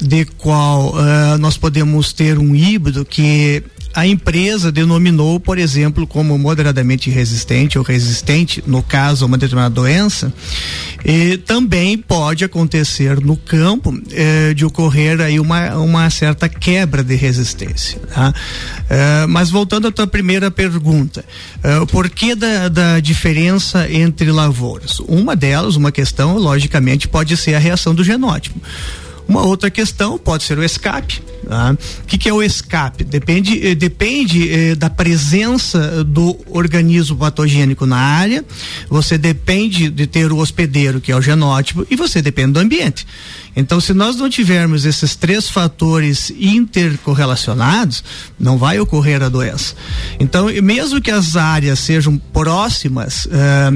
de 0.00 0.24
qual 0.24 0.94
uh, 0.94 1.38
nós 1.38 1.56
podemos 1.56 2.12
ter 2.12 2.38
um 2.38 2.54
híbrido 2.54 3.04
que 3.04 3.62
a 3.94 4.06
empresa 4.06 4.72
denominou, 4.72 5.38
por 5.38 5.56
exemplo, 5.56 6.06
como 6.06 6.36
moderadamente 6.36 7.10
resistente 7.10 7.78
ou 7.78 7.84
resistente, 7.84 8.62
no 8.66 8.82
caso, 8.82 9.24
uma 9.24 9.38
determinada 9.38 9.74
doença, 9.74 10.32
e 11.04 11.36
também 11.36 11.96
pode 11.96 12.44
acontecer 12.44 13.20
no 13.20 13.36
campo 13.36 13.96
eh, 14.10 14.52
de 14.54 14.64
ocorrer 14.64 15.20
aí 15.20 15.38
uma, 15.38 15.76
uma 15.76 16.10
certa 16.10 16.48
quebra 16.48 17.04
de 17.04 17.14
resistência. 17.14 18.00
Tá? 18.12 18.34
Eh, 18.90 19.26
mas 19.28 19.50
voltando 19.50 19.86
à 19.86 19.92
tua 19.92 20.06
primeira 20.06 20.50
pergunta, 20.50 21.24
eh, 21.62 21.78
o 21.78 21.86
porquê 21.86 22.34
da, 22.34 22.68
da 22.68 23.00
diferença 23.00 23.88
entre 23.90 24.32
lavouras? 24.32 24.98
Uma 25.00 25.36
delas, 25.36 25.76
uma 25.76 25.92
questão, 25.92 26.36
logicamente, 26.36 27.06
pode 27.06 27.36
ser 27.36 27.54
a 27.54 27.58
reação 27.58 27.94
do 27.94 28.02
genótipo. 28.02 28.58
Uma 29.26 29.42
outra 29.42 29.70
questão 29.70 30.18
pode 30.18 30.44
ser 30.44 30.58
o 30.58 30.64
escape. 30.64 31.22
Tá? 31.48 31.72
O 32.02 32.06
que, 32.06 32.18
que, 32.18 32.28
é 32.28 32.32
o 32.32 32.42
escape? 32.42 33.04
Depende, 33.04 33.66
eh, 33.66 33.74
depende 33.74 34.50
eh, 34.50 34.74
da 34.74 34.88
presença 34.88 36.04
do 36.04 36.38
organismo 36.50 37.16
patogênico 37.16 37.86
na 37.86 37.96
área, 37.96 38.44
você 38.88 39.18
depende 39.18 39.90
de 39.90 40.06
ter 40.06 40.32
o 40.32 40.38
hospedeiro, 40.38 41.00
que 41.00 41.12
é 41.12 41.16
o 41.16 41.22
genótipo, 41.22 41.86
e 41.90 41.96
você 41.96 42.20
depende 42.22 42.52
do 42.52 42.60
ambiente. 42.60 43.06
Então, 43.56 43.80
se 43.80 43.94
nós 43.94 44.16
não 44.16 44.28
tivermos 44.28 44.84
esses 44.84 45.14
três 45.14 45.48
fatores 45.48 46.30
intercorrelacionados, 46.30 48.02
não 48.38 48.58
vai 48.58 48.80
ocorrer 48.80 49.22
a 49.22 49.28
doença. 49.28 49.74
Então, 50.18 50.46
mesmo 50.62 51.00
que 51.00 51.10
as 51.10 51.36
áreas 51.36 51.78
sejam 51.78 52.18
próximas, 52.18 53.28
eh, 53.30 53.70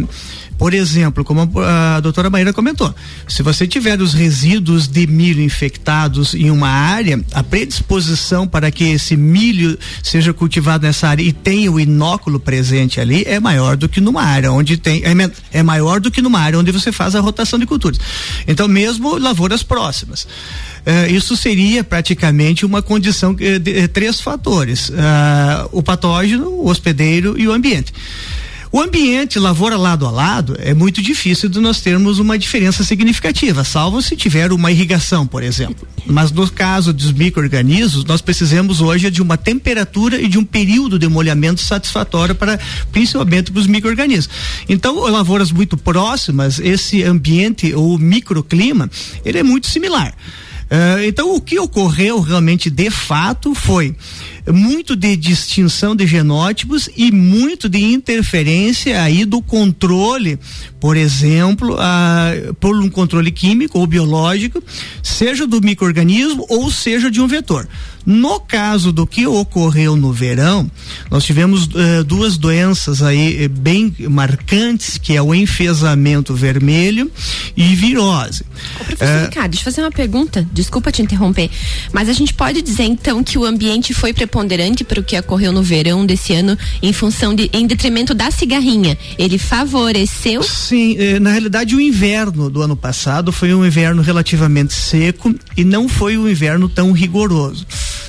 por 0.59 0.75
exemplo, 0.75 1.25
como 1.25 1.49
a, 1.61 1.97
a 1.97 2.01
doutora 2.01 2.29
Maíra 2.29 2.53
comentou, 2.53 2.93
se 3.29 3.43
você 3.43 3.67
tiver 3.67 4.01
os 4.01 4.13
resíduos 4.13 4.89
de 4.89 5.07
milho 5.07 5.41
infectados 5.41 6.35
em 6.35 6.51
uma 6.51 6.69
área, 6.69 7.25
a 7.33 7.43
predisposição 7.43 8.47
para 8.47 8.71
que 8.71 8.85
esse 8.85 9.17
milho 9.17 9.79
seja 10.03 10.35
cultivado 10.35 10.85
nessa 10.85 11.09
área 11.09 11.23
e 11.23 11.33
tenha 11.33 11.71
o 11.71 11.79
inóculo 11.79 12.41
presente 12.41 13.01
ali 13.01 13.23
é 13.27 13.39
maior 13.39 13.77
do 13.77 13.89
que 13.89 14.01
numa 14.01 14.23
área 14.23 14.51
onde 14.53 14.77
tem 14.77 15.03
é, 15.05 15.59
é 15.59 15.63
maior 15.63 16.01
do 16.01 16.11
que 16.11 16.21
numa 16.21 16.41
área 16.41 16.59
onde 16.59 16.73
você 16.73 16.91
faz 16.91 17.15
a 17.15 17.21
rotação 17.21 17.59
de 17.59 17.67
culturas. 17.67 18.01
Então, 18.47 18.67
mesmo 18.67 19.17
lavouras 19.17 19.63
próximas. 19.63 20.27
Uh, 20.89 21.13
isso 21.13 21.37
seria 21.37 21.85
praticamente 21.85 22.65
uma 22.65 22.81
condição 22.81 23.33
uh, 23.33 23.59
de, 23.59 23.85
uh, 23.85 23.89
três 23.89 24.21
fatores: 24.21 24.91
o 25.71 25.83
patógeno, 25.83 26.49
o 26.49 26.69
hospedeiro 26.69 27.39
e 27.39 27.47
o 27.47 27.53
ambiente. 27.53 27.93
O 28.71 28.81
ambiente 28.83 29.39
lavoura 29.39 29.79
lado 29.79 30.07
a 30.07 30.11
lado 30.11 30.55
é 30.59 30.75
muito 30.75 31.01
difícil 31.01 31.49
de 31.49 31.59
nós 31.59 31.81
termos 31.81 32.19
uma 32.19 32.39
diferença 32.39 32.85
significativa, 32.85 33.65
salvo 33.65 34.03
se 34.03 34.15
tiver 34.15 34.53
uma 34.53 34.71
irrigação, 34.71 35.27
por 35.27 35.43
exemplo. 35.43 35.89
Mas 36.05 36.31
no 36.31 36.51
caso 36.51 36.93
dos 36.93 37.11
micro-organismos, 37.11 38.05
nós 38.05 38.21
precisamos 38.21 38.83
hoje 38.83 39.11
de 39.11 39.23
uma 39.23 39.39
temperatura 39.39 40.21
e 40.21 40.29
de 40.29 40.39
um 40.39 40.45
período 40.45 40.99
de 40.99 41.09
molhamento 41.09 41.63
satisfatório 41.63 42.35
para, 42.35 42.59
principalmente 42.93 43.51
para 43.51 43.61
os 43.61 43.67
micro-organismos. 43.67 44.29
Então, 44.69 45.01
lavouras 45.11 45.51
muito 45.51 45.77
próximas, 45.77 46.59
esse 46.59 47.03
ambiente 47.03 47.73
ou 47.75 47.99
microclima, 47.99 48.91
ele 49.25 49.39
é 49.39 49.43
muito 49.43 49.67
similar. 49.67 50.15
Uh, 50.69 51.03
então, 51.07 51.35
o 51.35 51.41
que 51.41 51.59
ocorreu 51.59 52.21
realmente 52.21 52.69
de 52.69 52.91
fato 52.91 53.55
foi 53.55 53.97
muito 54.53 54.97
de 54.97 55.17
distinção 55.17 55.95
de 55.95 56.07
genótipos 56.07 56.89
e 56.97 57.11
muito 57.11 57.69
de 57.69 57.83
interferência 57.83 59.03
aí 59.03 59.25
do 59.25 59.43
controle, 59.43 60.39
por 60.81 60.97
exemplo, 60.97 61.75
uh, 61.75 62.55
por 62.55 62.77
um 62.77 62.89
controle 62.89 63.31
químico 63.31 63.79
ou 63.79 63.87
biológico, 63.87 64.63
seja 65.03 65.47
do 65.47 65.61
microorganismo 65.61 66.47
ou 66.49 66.71
seja 66.71 67.11
de 67.11 67.21
um 67.21 67.27
vetor. 67.27 67.69
No 68.07 68.41
caso 68.41 68.91
do 68.91 69.07
que 69.07 69.27
ocorreu 69.27 69.95
no 69.95 70.13
verão, 70.13 70.71
nós 71.11 71.25
tivemos 71.25 71.67
uh, 71.67 72.03
duas 72.07 72.39
doenças 72.39 73.03
aí 73.03 73.45
eh, 73.45 73.49
bem 73.49 73.95
marcantes, 74.09 74.97
que 74.97 75.15
é 75.15 75.21
o 75.21 75.35
enfesamento 75.35 76.35
vermelho 76.35 77.13
e 77.55 77.75
virose. 77.75 78.47
Ô, 78.81 78.85
professor 78.85 79.15
uh, 79.15 79.25
Ricardo, 79.27 79.51
deixa 79.51 79.61
eu 79.61 79.65
fazer 79.73 79.83
uma 79.83 79.91
pergunta, 79.91 80.49
desculpa 80.55 80.91
te 80.91 81.03
interromper, 81.03 81.51
mas 81.93 82.09
a 82.09 82.15
gente 82.15 82.33
pode 82.33 82.63
dizer 82.63 82.85
então 82.85 83.23
que 83.23 83.37
o 83.37 83.45
ambiente 83.45 83.93
foi 83.93 84.15
preponderante 84.15 84.38
para 84.85 85.01
o 85.01 85.03
que 85.03 85.19
ocorreu 85.19 85.53
no 85.53 85.63
verão 85.63 86.05
desse 86.05 86.33
ano 86.33 86.57
em 86.83 86.93
função 86.93 87.35
de, 87.35 87.51
em 87.53 87.67
detrimento 87.67 88.15
da 88.15 88.31
cigarrinha. 88.31 88.97
Ele 89.19 89.39
favoreceu? 89.39 90.43
Sim, 90.43 90.97
eh, 90.99 91.19
na 91.19 91.31
realidade 91.31 91.75
o 91.75 91.81
inverno 91.81 92.51
do 92.51 92.63
ano 92.63 92.77
passado 92.77 93.33
foi 93.33 93.53
um 93.55 93.65
inverno 93.65 94.03
relativamente 94.03 94.73
seco 94.73 95.35
e 95.57 95.65
não 95.65 95.89
foi 95.89 96.17
um 96.17 96.29
inverno 96.29 96.69
tão 96.69 96.93
rigoroso. 96.93 97.67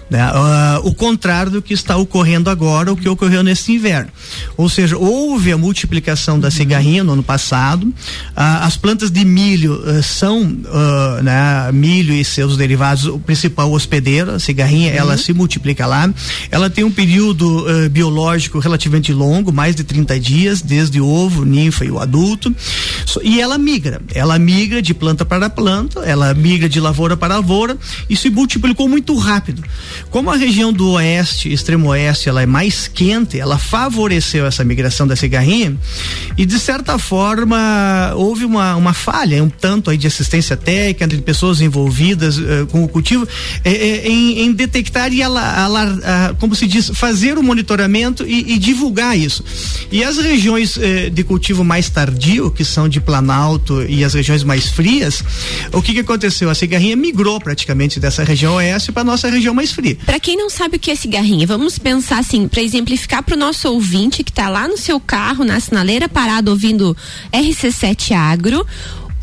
Né? 0.10 0.26
Uh, 0.32 0.88
o 0.88 0.94
contrário 0.94 1.52
do 1.52 1.62
que 1.62 1.74
está 1.74 1.96
ocorrendo 1.96 2.50
agora, 2.50 2.92
o 2.92 2.98
que 2.98 3.08
ocorreu 3.08 3.44
nesse 3.44 3.74
inverno. 3.74 4.10
Ou 4.58 4.68
seja, 4.68 4.98
houve 4.98 5.52
a 5.52 5.58
multiplicação 5.58 6.40
da 6.40 6.50
cigarrinha 6.50 7.04
no 7.04 7.14
ano 7.14 7.22
passado, 7.22 7.84
uh, 7.84 7.94
as 8.36 8.76
plantas 8.76 9.12
de 9.12 9.24
milho 9.24 9.74
uh, 9.76 10.02
são, 10.02 10.46
né, 11.24 11.72
milho 11.72 12.14
e 12.14 12.26
seus 12.26 12.58
derivados, 12.58 13.06
o 13.06 13.20
principal 13.20 13.72
hospedeiro, 13.72 14.32
a 14.32 14.40
cigarrinha, 14.40 14.92
uhum. 14.92 14.98
ela 14.98 15.18
se 15.18 15.32
multiplica 15.32 15.86
lá, 15.86 16.12
ela 16.50 16.70
tem 16.70 16.84
um 16.84 16.92
período 16.92 17.66
biológico 17.92 18.60
relativamente 18.60 19.14
longo, 19.14 19.52
mais 19.52 19.76
de 19.76 19.84
30 19.84 20.20
dias, 20.20 20.62
desde 20.62 21.00
o 21.00 21.08
ovo, 21.08 21.46
ninfa 21.46 21.86
e 21.86 21.92
o 21.92 22.00
adulto, 22.00 22.54
so, 23.06 23.22
e 23.24 23.40
ela 23.40 23.58
migra, 23.58 24.02
ela 24.14 24.40
migra 24.40 24.82
de 24.82 24.94
planta 24.94 25.26
para 25.26 25.50
planta, 25.50 26.00
ela 26.02 26.34
migra 26.34 26.68
de 26.68 26.80
lavoura 26.80 27.16
para 27.16 27.36
lavoura 27.36 27.78
e 28.10 28.16
se 28.16 28.30
multiplicou 28.30 28.88
muito 28.88 29.16
rápido. 29.16 29.64
Como 30.10 30.32
a 30.32 30.36
região 30.36 30.74
do 30.74 30.92
oeste, 30.92 31.52
extremo 31.52 31.90
oeste, 31.90 32.30
ela 32.30 32.42
é 32.42 32.46
mais 32.46 32.88
quente, 32.88 33.40
ela 33.40 33.58
favoreceu 33.58 34.46
essa 34.46 34.64
migração 34.64 35.08
da 35.08 35.16
cigarrinha 35.16 35.76
e 36.38 36.46
de 36.46 36.60
certa 36.60 36.98
forma 36.98 38.14
houve 38.16 38.46
uma, 38.46 38.76
uma 38.76 38.94
falha, 38.94 39.44
um 39.44 39.50
tanto 39.50 39.90
aí 39.90 39.98
de 39.98 40.08
assistência 40.08 40.58
técnica 40.58 41.08
de 41.08 41.22
pessoas 41.22 41.62
envolvidas 41.62 42.38
uh, 42.38 42.66
com 42.72 42.84
o 42.84 42.88
cultivo 42.88 43.28
eh, 43.64 43.72
eh, 43.72 44.08
em, 44.10 44.42
em, 44.42 44.54
detectar 44.54 45.14
e 45.14 45.22
ela, 45.22 45.60
ela, 45.60 46.36
como 46.40 46.56
se 46.56 46.68
diz, 46.68 46.92
fazer 46.94 47.38
o 47.38 47.44
monitoramento 47.44 48.26
e, 48.26 48.54
e 48.54 48.58
divulgar 48.58 49.18
isso. 49.18 49.44
E 49.92 50.04
as 50.04 50.18
regiões 50.18 50.78
de 51.12 51.24
cultivo 51.24 51.64
mais 51.64 51.90
tardio, 51.90 52.52
que 52.52 52.66
são 52.66 52.90
de 52.90 53.00
Planalto 53.00 53.84
e 53.84 54.04
as 54.04 54.14
regiões 54.14 54.44
mais 54.44 54.70
frias, 54.70 55.24
o 55.72 55.82
que 55.82 55.94
que 55.94 56.00
aconteceu? 56.00 56.50
A 56.50 56.56
cigarrinha 56.56 56.96
migrou 56.96 57.40
praticamente 57.40 58.00
dessa 58.00 58.24
região 58.24 58.56
oeste 58.56 58.92
para 58.92 59.04
nossa 59.04 59.30
região 59.30 59.54
mais 59.54 59.72
fria. 59.72 59.89
Para 59.96 60.20
quem 60.20 60.38
não 60.38 60.50
sabe 60.50 60.78
o 60.78 60.80
que 60.80 60.92
é 60.92 60.96
cigarrinha, 60.96 61.46
vamos 61.46 61.78
pensar 61.78 62.20
assim, 62.20 62.48
para 62.48 62.62
exemplificar 62.62 63.24
para 63.24 63.36
o 63.36 63.40
nosso 63.40 63.70
ouvinte 63.70 64.24
que 64.24 64.32
está 64.32 64.50
lá 64.50 64.68
no 64.68 64.78
seu 64.78 65.00
carro, 65.00 65.44
na 65.44 65.60
sinaleira, 65.60 66.10
parado 66.10 66.52
ouvindo 66.52 66.96
RC7 67.32 68.12
Agro. 68.16 68.66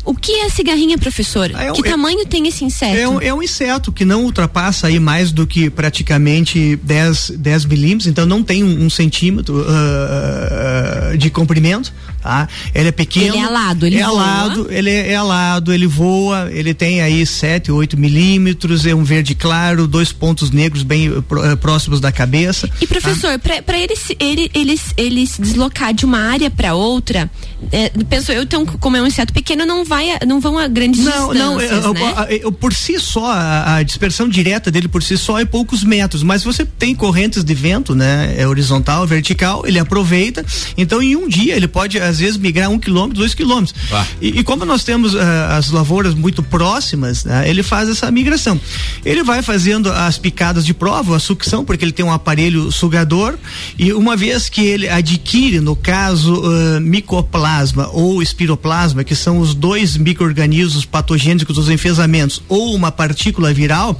O 0.07 0.15
que 0.15 0.31
é 0.31 0.49
cigarrinha, 0.49 0.97
professor? 0.97 1.51
É 1.51 1.69
um, 1.69 1.75
que 1.75 1.85
é, 1.85 1.91
tamanho 1.91 2.25
tem 2.25 2.47
esse 2.47 2.63
inseto? 2.63 2.95
É 2.95 3.09
um, 3.09 3.21
é 3.21 3.33
um, 3.33 3.43
inseto 3.43 3.91
que 3.91 4.05
não 4.05 4.23
ultrapassa 4.23 4.87
aí 4.87 5.01
mais 5.01 5.33
do 5.33 5.45
que 5.45 5.69
praticamente 5.69 6.77
10, 6.77 7.31
10 7.31 7.65
milímetros, 7.65 8.07
então 8.07 8.25
não 8.25 8.41
tem 8.41 8.63
um, 8.63 8.85
um 8.85 8.89
centímetro 8.89 9.65
uh, 9.65 11.17
de 11.17 11.29
comprimento 11.29 11.91
tá? 12.27 12.47
Ele 12.75 12.89
é 12.89 12.91
pequeno. 12.91 13.35
Ele 13.35 13.37
é 13.37 13.43
alado, 13.43 13.85
ele 13.85 13.97
é 13.97 14.03
voa. 14.03 14.21
alado, 14.21 14.67
ele 14.69 14.89
é, 14.89 15.11
é 15.11 15.15
alado, 15.15 15.73
ele 15.73 15.87
voa, 15.87 16.49
ele 16.51 16.73
tem 16.73 17.01
aí 17.01 17.25
7, 17.25 17.71
8 17.71 17.97
milímetros, 17.97 18.85
é 18.85 18.93
um 18.93 19.03
verde 19.03 19.33
claro, 19.33 19.87
dois 19.87 20.11
pontos 20.11 20.51
negros 20.51 20.83
bem 20.83 21.09
uh, 21.09 21.23
próximos 21.59 21.99
da 21.99 22.11
cabeça. 22.11 22.69
E 22.81 22.87
professor, 22.87 23.39
tá? 23.39 23.61
para 23.61 23.79
ele, 23.79 23.93
ele, 24.19 24.51
ele, 24.53 24.79
ele 24.97 25.27
se 25.27 25.41
deslocar 25.41 25.93
de 25.93 26.05
uma 26.05 26.19
área 26.19 26.49
para 26.49 26.75
outra, 26.75 27.29
é, 27.71 27.89
penso 28.07 28.31
eu, 28.31 28.43
então, 28.43 28.65
como 28.65 28.95
é 28.97 29.01
um 29.01 29.07
inseto 29.07 29.33
pequeno, 29.33 29.65
não 29.65 29.83
vai 29.83 30.07
não 30.27 30.39
vão 30.39 30.59
a 30.59 30.67
grandes 30.67 31.03
não, 31.03 31.33
não, 31.33 31.57
distâncias, 31.57 31.85
é, 31.85 31.93
né? 31.93 32.15
é, 32.29 32.35
é, 32.35 32.51
por 32.51 32.71
si 32.71 32.99
só 32.99 33.31
a, 33.31 33.77
a 33.77 33.83
dispersão 33.83 34.29
direta 34.29 34.69
dele 34.69 34.87
por 34.87 35.01
si 35.01 35.17
só 35.17 35.39
é 35.39 35.45
poucos 35.45 35.83
metros, 35.83 36.21
mas 36.21 36.43
você 36.43 36.63
tem 36.63 36.93
correntes 36.93 37.43
de 37.43 37.53
vento, 37.55 37.95
né? 37.95 38.35
É 38.37 38.47
horizontal, 38.47 39.07
vertical, 39.07 39.63
ele 39.65 39.79
aproveita. 39.79 40.45
Então, 40.77 41.01
em 41.01 41.15
um 41.15 41.27
dia 41.27 41.55
ele 41.55 41.67
pode 41.67 41.99
às 41.99 42.19
vezes 42.19 42.37
migrar 42.37 42.69
um 42.69 42.77
quilômetro, 42.77 43.17
dois 43.17 43.33
quilômetros. 43.33 43.75
E, 44.21 44.39
e, 44.39 44.43
como 44.43 44.63
nós 44.63 44.83
temos 44.83 45.15
uh, 45.15 45.19
as 45.57 45.71
lavouras 45.71 46.13
muito 46.13 46.43
próximas, 46.43 47.25
né, 47.25 47.49
ele 47.49 47.63
faz 47.63 47.89
essa 47.89 48.09
migração. 48.11 48.59
Ele 49.03 49.23
vai 49.23 49.41
fazendo 49.41 49.91
as 49.91 50.17
picadas 50.17 50.63
de 50.65 50.73
prova, 50.73 51.15
a 51.15 51.19
sucção, 51.19 51.65
porque 51.65 51.83
ele 51.83 51.91
tem 51.91 52.05
um 52.05 52.11
aparelho 52.11 52.71
sugador 52.71 53.35
e 53.79 53.91
uma 53.93 54.15
vez 54.15 54.47
que 54.47 54.61
ele 54.61 54.87
adquire, 54.87 55.59
no 55.59 55.75
caso, 55.75 56.35
uh, 56.35 56.79
micoplasma 56.79 57.46
ou 57.93 58.21
espiroplasma, 58.21 59.03
que 59.03 59.15
são 59.15 59.39
os 59.39 59.53
dois 59.53 59.97
micro-organismos 59.97 60.85
patogênicos 60.85 61.55
dos 61.55 61.69
enfesamentos, 61.69 62.41
ou 62.47 62.73
uma 62.73 62.91
partícula 62.91 63.53
viral, 63.53 63.99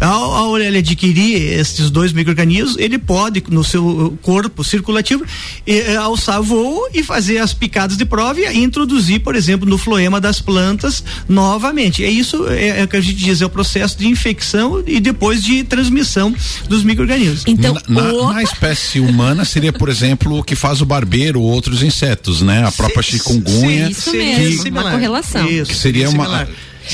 ao, 0.00 0.34
ao 0.34 0.58
ele 0.58 0.78
adquirir 0.78 1.58
esses 1.58 1.90
dois 1.90 2.12
micro-organismos, 2.12 2.76
ele 2.78 2.98
pode, 2.98 3.42
no 3.48 3.64
seu 3.64 4.16
corpo 4.22 4.62
circulativo, 4.62 5.24
eh, 5.66 5.96
alçar 5.96 6.42
voo 6.42 6.88
e 6.92 7.02
fazer 7.02 7.38
as 7.38 7.52
picadas 7.52 7.96
de 7.96 8.04
prova 8.04 8.40
e 8.40 8.58
introduzir, 8.58 9.20
por 9.20 9.34
exemplo, 9.34 9.68
no 9.68 9.78
floema 9.78 10.20
das 10.20 10.40
plantas 10.40 11.04
novamente. 11.28 12.04
É 12.04 12.10
isso 12.10 12.46
é, 12.48 12.80
é 12.80 12.86
que 12.86 12.96
a 12.96 13.00
gente 13.00 13.16
diz, 13.16 13.40
é 13.40 13.46
o 13.46 13.50
processo 13.50 13.98
de 13.98 14.08
infecção 14.08 14.82
e 14.86 15.00
depois 15.00 15.42
de 15.42 15.64
transmissão 15.64 16.34
dos 16.68 16.82
micro-organismos. 16.82 17.44
Então, 17.46 17.74
na, 17.88 18.02
na, 18.02 18.32
na, 18.34 18.42
espécie 18.42 19.00
humana 19.00 19.44
seria, 19.44 19.72
por 19.72 19.88
exemplo, 19.88 20.38
o 20.38 20.42
que 20.42 20.54
faz 20.54 20.80
o 20.80 20.86
barbeiro 20.86 21.40
ou 21.40 21.50
outros 21.50 21.82
insetos, 21.82 22.42
né? 22.42 22.64
A 22.66 22.70
própria 22.76 23.02
chikungunya. 23.02 23.86
Sim, 23.86 23.90
isso 23.90 24.12
mesmo, 24.12 24.62
que, 24.64 24.70
uma 24.70 24.90
correlação. 24.90 25.48
Isso, 25.48 25.70
que 25.70 25.76
seria 25.76 26.10
uma 26.10 26.46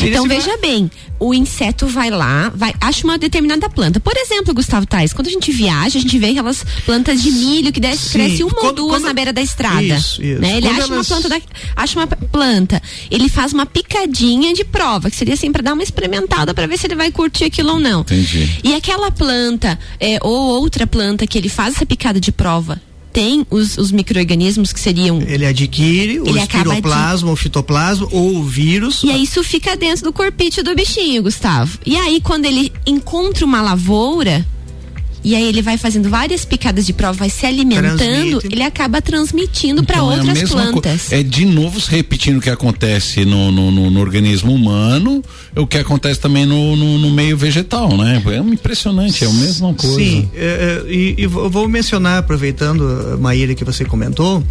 então 0.03 0.27
veja 0.27 0.57
bem, 0.59 0.90
o 1.19 1.35
inseto 1.35 1.87
vai 1.87 2.11
lá, 2.11 2.51
vai, 2.55 2.73
acha 2.81 3.05
uma 3.05 3.19
determinada 3.19 3.69
planta. 3.69 3.99
Por 3.99 4.16
exemplo, 4.16 4.55
Gustavo 4.55 4.87
Tais, 4.87 5.12
quando 5.12 5.27
a 5.27 5.31
gente 5.31 5.51
viaja, 5.51 5.99
a 5.99 6.03
gente 6.03 6.19
vê 6.19 6.29
aquelas 6.29 6.64
plantas 6.85 7.21
de 7.21 7.31
milho 7.31 7.73
que 7.73 7.81
desce, 7.81 8.11
cresce 8.11 8.45
uma 8.45 8.55
quando, 8.55 8.66
ou 8.66 8.73
duas 8.73 8.99
quando, 8.99 9.07
na 9.07 9.12
beira 9.12 9.33
da 9.33 9.43
estrada. 9.43 9.83
Isso, 9.83 10.23
isso. 10.23 10.40
Né? 10.40 10.59
Ele 10.59 10.69
quando 10.69 10.81
acha 10.81 10.93
elas... 10.93 11.11
uma 11.11 11.21
planta, 11.21 11.29
da, 11.29 11.40
acha 11.77 11.99
uma 11.99 12.07
planta, 12.07 12.83
ele 13.11 13.29
faz 13.29 13.53
uma 13.53 13.66
picadinha 13.66 14.55
de 14.55 14.64
prova, 14.64 15.11
que 15.11 15.16
seria 15.16 15.35
assim 15.35 15.51
para 15.51 15.62
dar 15.62 15.73
uma 15.75 15.83
experimentada 15.83 16.55
para 16.55 16.66
ver 16.66 16.79
se 16.79 16.87
ele 16.87 16.95
vai 16.95 17.11
curtir 17.11 17.45
aquilo 17.45 17.73
ou 17.73 17.81
não. 17.81 18.01
Entendi. 18.03 18.59
E 18.62 18.75
aquela 18.75 19.11
planta 19.11 19.79
é, 19.99 20.19
ou 20.23 20.61
outra 20.61 20.87
planta 20.87 21.27
que 21.27 21.37
ele 21.37 21.49
faz 21.49 21.75
essa 21.75 21.85
picada 21.85 22.21
de 22.21 22.31
prova 22.31 22.81
tem 23.12 23.46
os, 23.51 23.77
os 23.77 23.90
micro-organismos 23.90 24.73
que 24.73 24.81
seriam. 24.81 25.20
Ele 25.20 25.46
adquire 25.46 26.12
ele 26.16 26.20
o 26.20 26.37
espiroplasma, 26.38 27.31
o 27.31 27.37
fitoplasma 27.37 28.09
ou 28.11 28.37
o 28.37 28.44
vírus. 28.44 29.03
E 29.03 29.11
aí 29.11 29.23
isso 29.23 29.42
fica 29.42 29.77
dentro 29.77 30.05
do 30.05 30.12
corpite 30.12 30.62
do 30.62 30.75
bichinho, 30.75 31.23
Gustavo. 31.23 31.79
E 31.85 31.96
aí, 31.96 32.20
quando 32.20 32.44
ele 32.44 32.73
encontra 32.87 33.44
uma 33.44 33.61
lavoura, 33.61 34.46
e 35.22 35.35
aí 35.35 35.44
ele 35.44 35.62
vai 35.62 35.76
fazendo 35.76 36.09
várias 36.09 36.44
picadas 36.44 36.87
de 36.87 36.92
prova, 36.92 37.18
vai 37.18 37.30
se 37.30 37.44
alimentando, 37.44 37.96
Transmite. 37.98 38.48
ele 38.50 38.62
acaba 38.62 39.02
transmitindo 39.02 39.83
para 39.85 39.96
então, 39.96 40.12
é 40.12 40.16
outras 40.16 40.38
é 40.42 40.46
plantas. 40.46 41.12
É 41.12 41.22
de 41.22 41.44
novo 41.44 41.78
repetindo 41.88 42.38
o 42.38 42.40
que 42.40 42.50
acontece 42.50 43.24
no, 43.24 43.52
no, 43.52 43.70
no, 43.70 43.90
no, 43.90 44.00
organismo 44.00 44.52
humano, 44.52 45.22
o 45.56 45.66
que 45.66 45.78
acontece 45.78 46.20
também 46.20 46.46
no, 46.46 46.76
no, 46.76 47.11
meio 47.11 47.37
vegetal, 47.37 47.96
né? 47.96 48.22
É 48.26 48.38
impressionante, 48.38 49.24
é 49.24 49.26
a 49.26 49.33
mesma 49.33 49.74
coisa. 49.74 49.96
Sim, 49.96 50.30
é, 50.35 50.85
é, 50.87 50.92
e, 50.92 51.14
e, 51.18 51.26
vou 51.26 51.68
mencionar, 51.68 52.18
aproveitando, 52.18 53.18
Maíra, 53.20 53.54
que 53.54 53.64
você 53.64 53.85
comentou, 53.85 54.42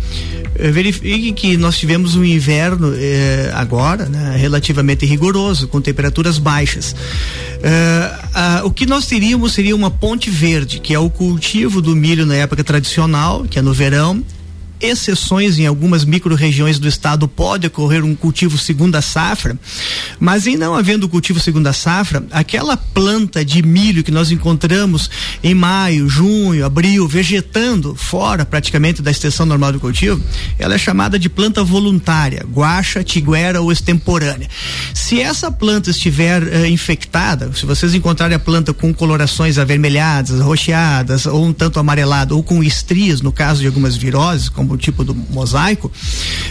é, 0.56 0.70
verifique 0.72 1.32
que 1.34 1.58
nós 1.58 1.78
tivemos 1.78 2.16
um 2.16 2.24
inverno 2.24 2.94
é, 2.96 3.52
agora, 3.56 4.06
né, 4.06 4.36
relativamente 4.38 5.06
rigoroso, 5.06 5.68
com 5.68 5.82
temperaturas 5.82 6.38
baixas. 6.38 6.96
É, 7.62 8.64
o 8.64 8.72
que 8.72 8.86
nós 8.86 9.06
teríamos 9.06 9.54
seria 9.54 9.76
uma 9.76 9.92
ponte 9.92 10.30
verde, 10.30 10.80
que 10.80 10.94
é 10.94 11.00
o 11.00 11.10
cultivo 11.10 11.82
do 11.82 11.96
milho 11.96 12.26
na 12.26 12.36
época 12.36 12.64
tradicional, 12.64 13.44
que 13.44 13.60
é 13.60 13.62
no 13.62 13.74
verão, 13.74 14.24
exceções 14.80 15.60
em 15.60 15.66
algumas 15.66 16.06
micro-regiões 16.06 16.80
do 16.80 16.88
estado 16.88 17.28
pode 17.28 17.68
ocorrer 17.68 18.04
um 18.04 18.16
cultivo 18.16 18.58
segunda 18.58 19.02
safra, 19.02 19.58
mas 20.20 20.48
em 20.48 20.56
não 20.56 20.76
havendo 20.76 21.10
cultivo 21.10 21.40
segunda 21.40 21.74
safra, 21.74 22.24
aquela 22.32 22.78
planta 22.78 23.44
de 23.44 23.62
milho 23.62 24.04
que 24.04 24.12
nós 24.12 24.32
encontramos 24.32 25.10
em 25.44 25.54
maio, 25.54 26.08
junho, 26.08 26.66
abril, 26.66 27.08
vegetando 27.08 27.96
fora 27.96 28.46
praticamente 28.46 29.02
da 29.02 29.12
extensão 29.12 29.46
normal 29.46 29.74
do 29.74 29.80
cultivo, 29.80 30.22
ela 30.58 30.76
é 30.76 30.78
chamada 30.78 31.20
de 31.20 31.30
planta 31.30 31.64
voluntária, 31.64 32.46
guaxa, 32.52 33.04
tiguera 33.04 33.62
ou 33.62 33.72
extemporânea. 33.72 34.50
Se 34.94 35.20
essa 35.20 35.52
planta 35.52 35.90
estiver 35.90 36.44
uh, 36.44 36.66
infectada, 36.66 37.52
se 37.54 37.66
vocês 37.66 37.94
encontrarem 37.94 38.36
a 38.36 38.40
planta 38.40 38.74
com 38.74 38.94
colorações 38.94 39.58
avermelhadas, 39.58 40.40
roxeadas 40.40 41.26
ou 41.26 41.46
um 41.46 41.54
tanto 41.54 41.80
amarelado 41.80 42.36
ou 42.36 42.44
com 42.44 42.64
estrias, 42.64 43.22
no 43.22 43.32
caso 43.32 43.62
de 43.62 43.68
algumas 43.68 43.96
viroses, 43.96 44.50
como 44.50 44.69
o 44.74 44.78
tipo 44.78 45.04
do 45.04 45.14
mosaico, 45.14 45.92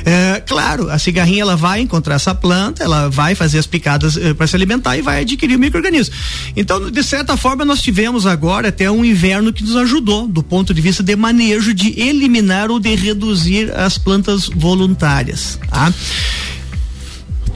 é, 0.05 0.43
claro, 0.47 0.91
a 0.91 0.99
cigarrinha 0.99 1.43
ela 1.43 1.57
vai 1.57 1.81
encontrar 1.81 2.15
essa 2.15 2.35
planta, 2.35 2.83
ela 2.83 3.09
vai 3.09 3.35
fazer 3.35 3.59
as 3.59 3.67
picadas 3.67 4.17
é, 4.17 4.35
para 4.35 4.47
se 4.47 4.57
alimentar 4.57 4.97
e 4.97 5.03
vai 5.03 5.21
adquirir 5.23 5.57
o 5.57 5.59
microorganismo. 5.59 6.15
Então, 6.57 6.91
de 6.91 7.03
certa 7.03 7.37
forma, 7.37 7.65
nós 7.65 7.81
tivemos 7.81 8.27
agora 8.27 8.69
até 8.69 8.91
um 8.91 9.05
inverno 9.05 9.53
que 9.53 9.63
nos 9.63 9.77
ajudou 9.77 10.27
do 10.27 10.43
ponto 10.43 10.73
de 10.73 10.81
vista 10.81 11.03
de 11.03 11.17
manejo 11.17 11.75
de 11.75 11.99
eliminar 12.01 12.71
ou 12.71 12.79
de 12.79 12.95
reduzir 12.95 13.73
as 13.77 13.99
plantas 13.99 14.49
voluntárias. 14.49 15.59
Tá? 15.71 15.93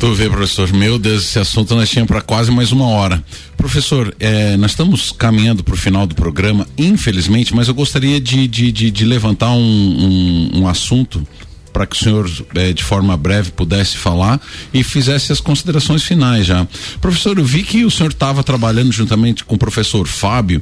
Tu 0.02 0.12
vê, 0.14 0.28
professor, 0.28 0.72
meu 0.72 0.98
Deus, 0.98 1.22
esse 1.22 1.38
assunto 1.38 1.76
nós 1.76 1.88
tínhamos 1.88 2.08
para 2.08 2.20
quase 2.20 2.50
mais 2.50 2.72
uma 2.72 2.88
hora. 2.88 3.22
Professor, 3.56 4.12
eh, 4.18 4.56
nós 4.56 4.72
estamos 4.72 5.12
caminhando 5.12 5.62
para 5.62 5.74
o 5.74 5.76
final 5.76 6.08
do 6.08 6.14
programa, 6.16 6.66
infelizmente, 6.76 7.54
mas 7.54 7.68
eu 7.68 7.74
gostaria 7.74 8.20
de, 8.20 8.48
de, 8.48 8.72
de, 8.72 8.90
de 8.90 9.04
levantar 9.04 9.52
um, 9.52 9.60
um, 9.60 10.50
um 10.62 10.66
assunto 10.66 11.24
para 11.72 11.86
que 11.86 11.94
o 11.94 11.98
senhor, 12.00 12.28
eh, 12.56 12.72
de 12.72 12.82
forma 12.82 13.16
breve, 13.16 13.52
pudesse 13.52 13.96
falar 13.96 14.40
e 14.74 14.82
fizesse 14.82 15.30
as 15.30 15.40
considerações 15.40 16.02
finais 16.02 16.46
já. 16.46 16.66
Professor, 17.00 17.38
eu 17.38 17.44
vi 17.44 17.62
que 17.62 17.84
o 17.84 17.90
senhor 17.90 18.10
estava 18.10 18.42
trabalhando 18.42 18.90
juntamente 18.90 19.44
com 19.44 19.54
o 19.54 19.58
professor 19.58 20.08
Fábio 20.08 20.60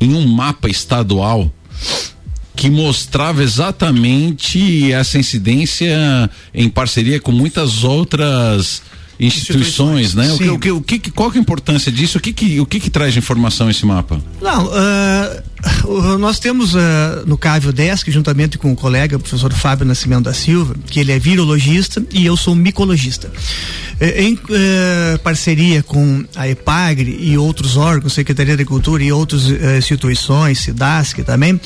em 0.00 0.12
um 0.12 0.26
mapa 0.26 0.68
estadual 0.68 1.52
que 2.56 2.70
mostrava 2.70 3.42
exatamente 3.42 4.90
essa 4.90 5.18
incidência 5.18 6.30
em 6.54 6.68
parceria 6.70 7.20
com 7.20 7.30
muitas 7.30 7.84
outras 7.84 8.82
instituições, 9.20 10.14
né? 10.14 10.32
O 10.32 10.38
que, 10.38 10.48
o 10.48 10.58
que, 10.58 10.70
o 10.72 10.80
que, 10.80 11.10
qual 11.10 11.30
que 11.30 11.38
é 11.38 11.40
a 11.40 11.42
importância 11.42 11.92
disso? 11.92 12.18
O 12.18 12.20
que 12.20 12.32
que, 12.32 12.60
o 12.60 12.66
que, 12.66 12.80
que 12.80 12.90
traz 12.90 13.12
de 13.12 13.18
informação 13.18 13.70
esse 13.70 13.84
mapa? 13.84 14.20
Não, 14.40 14.66
uh, 14.66 15.42
nós 16.18 16.38
temos 16.38 16.74
uh, 16.74 16.78
no 17.26 17.36
Cávio 17.36 17.72
Desk, 17.72 18.10
juntamente 18.10 18.58
com 18.58 18.72
o 18.72 18.76
colega, 18.76 19.16
o 19.16 19.20
professor 19.20 19.52
Fábio 19.52 19.86
Nascimento 19.86 20.24
da 20.24 20.34
Silva, 20.34 20.74
que 20.86 21.00
ele 21.00 21.12
é 21.12 21.18
virologista 21.18 22.02
e 22.12 22.26
eu 22.26 22.36
sou 22.36 22.54
micologista. 22.54 23.28
Uh, 23.28 24.04
em 24.16 24.38
parceria 25.22 25.82
com 25.82 26.24
a 26.34 26.48
EPAGRE 26.48 27.16
e 27.20 27.38
outros 27.38 27.76
órgãos, 27.76 28.12
Secretaria 28.12 28.56
da 28.56 28.62
Agricultura 28.62 29.02
e 29.02 29.12
outras 29.12 29.44
instituições, 29.76 30.60
SIDASC 30.60 31.18
também, 31.24 31.60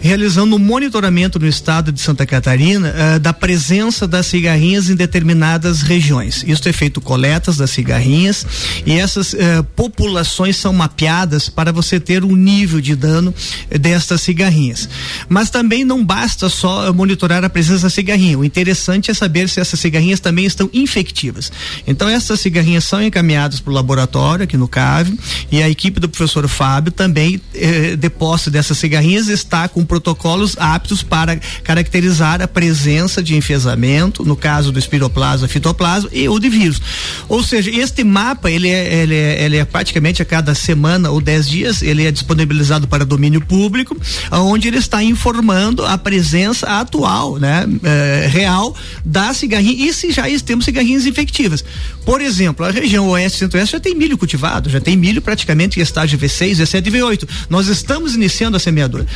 realizando 0.00 0.56
um 0.56 0.58
monitoramento 0.58 1.38
no 1.38 1.46
estado 1.46 1.92
de 1.92 2.00
Santa 2.00 2.26
Catarina 2.26 3.18
da 3.20 3.32
presença 3.32 4.06
das 4.06 4.26
cigarrinhas 4.26 4.90
em 4.90 4.94
determinadas 4.94 5.82
regiões. 5.82 6.44
Isso 6.46 6.68
é 6.68 6.72
feito 6.72 7.00
coletas 7.00 7.56
das 7.56 7.70
cigarrinhas 7.70 8.46
e 8.84 8.98
essas 8.98 9.34
eh, 9.34 9.62
populações 9.76 10.56
são 10.56 10.72
mapeadas 10.72 11.48
para 11.48 11.72
você 11.72 12.00
ter 12.00 12.24
um 12.24 12.34
nível 12.34 12.80
de 12.80 12.94
dano 12.94 13.32
eh, 13.32 13.37
destas 13.70 14.22
cigarrinhas. 14.22 14.88
Mas 15.28 15.50
também 15.50 15.84
não 15.84 16.04
basta 16.04 16.48
só 16.48 16.92
monitorar 16.92 17.44
a 17.44 17.50
presença 17.50 17.82
da 17.82 17.90
cigarrinha. 17.90 18.38
O 18.38 18.44
interessante 18.44 19.10
é 19.10 19.14
saber 19.14 19.48
se 19.48 19.60
essas 19.60 19.78
cigarrinhas 19.78 20.20
também 20.20 20.44
estão 20.44 20.68
infectivas. 20.72 21.52
Então 21.86 22.08
essas 22.08 22.40
cigarrinhas 22.40 22.84
são 22.84 23.02
encaminhadas 23.02 23.60
para 23.60 23.70
o 23.70 23.74
laboratório 23.74 24.44
aqui 24.44 24.56
no 24.56 24.68
CAV 24.68 25.12
e 25.50 25.62
a 25.62 25.68
equipe 25.68 26.00
do 26.00 26.08
professor 26.08 26.46
Fábio 26.48 26.92
também 26.92 27.40
eh, 27.54 27.96
de 27.96 28.10
posse 28.10 28.50
dessas 28.50 28.78
cigarrinhas 28.78 29.28
está 29.28 29.68
com 29.68 29.84
protocolos 29.84 30.56
aptos 30.58 31.02
para 31.02 31.36
caracterizar 31.62 32.42
a 32.42 32.48
presença 32.48 33.22
de 33.22 33.36
enfesamento, 33.36 34.24
no 34.24 34.36
caso 34.36 34.72
do 34.72 34.78
espiroplasma, 34.78 35.48
fitoplasma 35.48 36.10
e 36.12 36.28
ou 36.28 36.38
de 36.38 36.48
vírus. 36.48 36.80
Ou 37.28 37.42
seja, 37.42 37.70
este 37.70 38.02
mapa, 38.04 38.50
ele 38.50 38.68
é, 38.68 39.02
ele 39.02 39.14
é, 39.14 39.44
ele 39.44 39.56
é 39.56 39.64
praticamente 39.64 40.22
a 40.22 40.24
cada 40.24 40.54
semana 40.54 41.10
ou 41.10 41.20
dez 41.20 41.48
dias, 41.48 41.82
ele 41.82 42.06
é 42.06 42.10
disponibilizado 42.10 42.88
para 42.88 43.04
domingo 43.04 43.17
domínio 43.18 43.40
público, 43.40 43.96
onde 44.30 44.68
ele 44.68 44.78
está 44.78 45.02
informando 45.02 45.84
a 45.84 45.98
presença 45.98 46.66
atual, 46.66 47.36
né, 47.36 47.66
é, 47.82 48.28
real 48.30 48.74
da 49.04 49.34
cigarrinha 49.34 49.88
e 49.88 49.92
se 49.92 50.12
já 50.12 50.24
temos 50.44 50.64
cigarrinhas 50.64 51.04
infectivas. 51.04 51.64
Por 52.04 52.20
exemplo, 52.20 52.64
a 52.64 52.70
região 52.70 53.08
oeste 53.08 53.36
e 53.36 53.38
centro-oeste 53.40 53.72
já 53.72 53.80
tem 53.80 53.94
milho 53.94 54.16
cultivado, 54.16 54.70
já 54.70 54.80
tem 54.80 54.96
milho 54.96 55.20
praticamente 55.20 55.80
em 55.80 55.82
estágio 55.82 56.18
V6, 56.18 56.56
V7 56.56 56.86
e 56.86 56.90
V8. 56.90 57.28
Nós 57.50 57.66
estamos 57.66 58.14
iniciando 58.14 58.56
a 58.56 58.60
semeadura. 58.60 59.06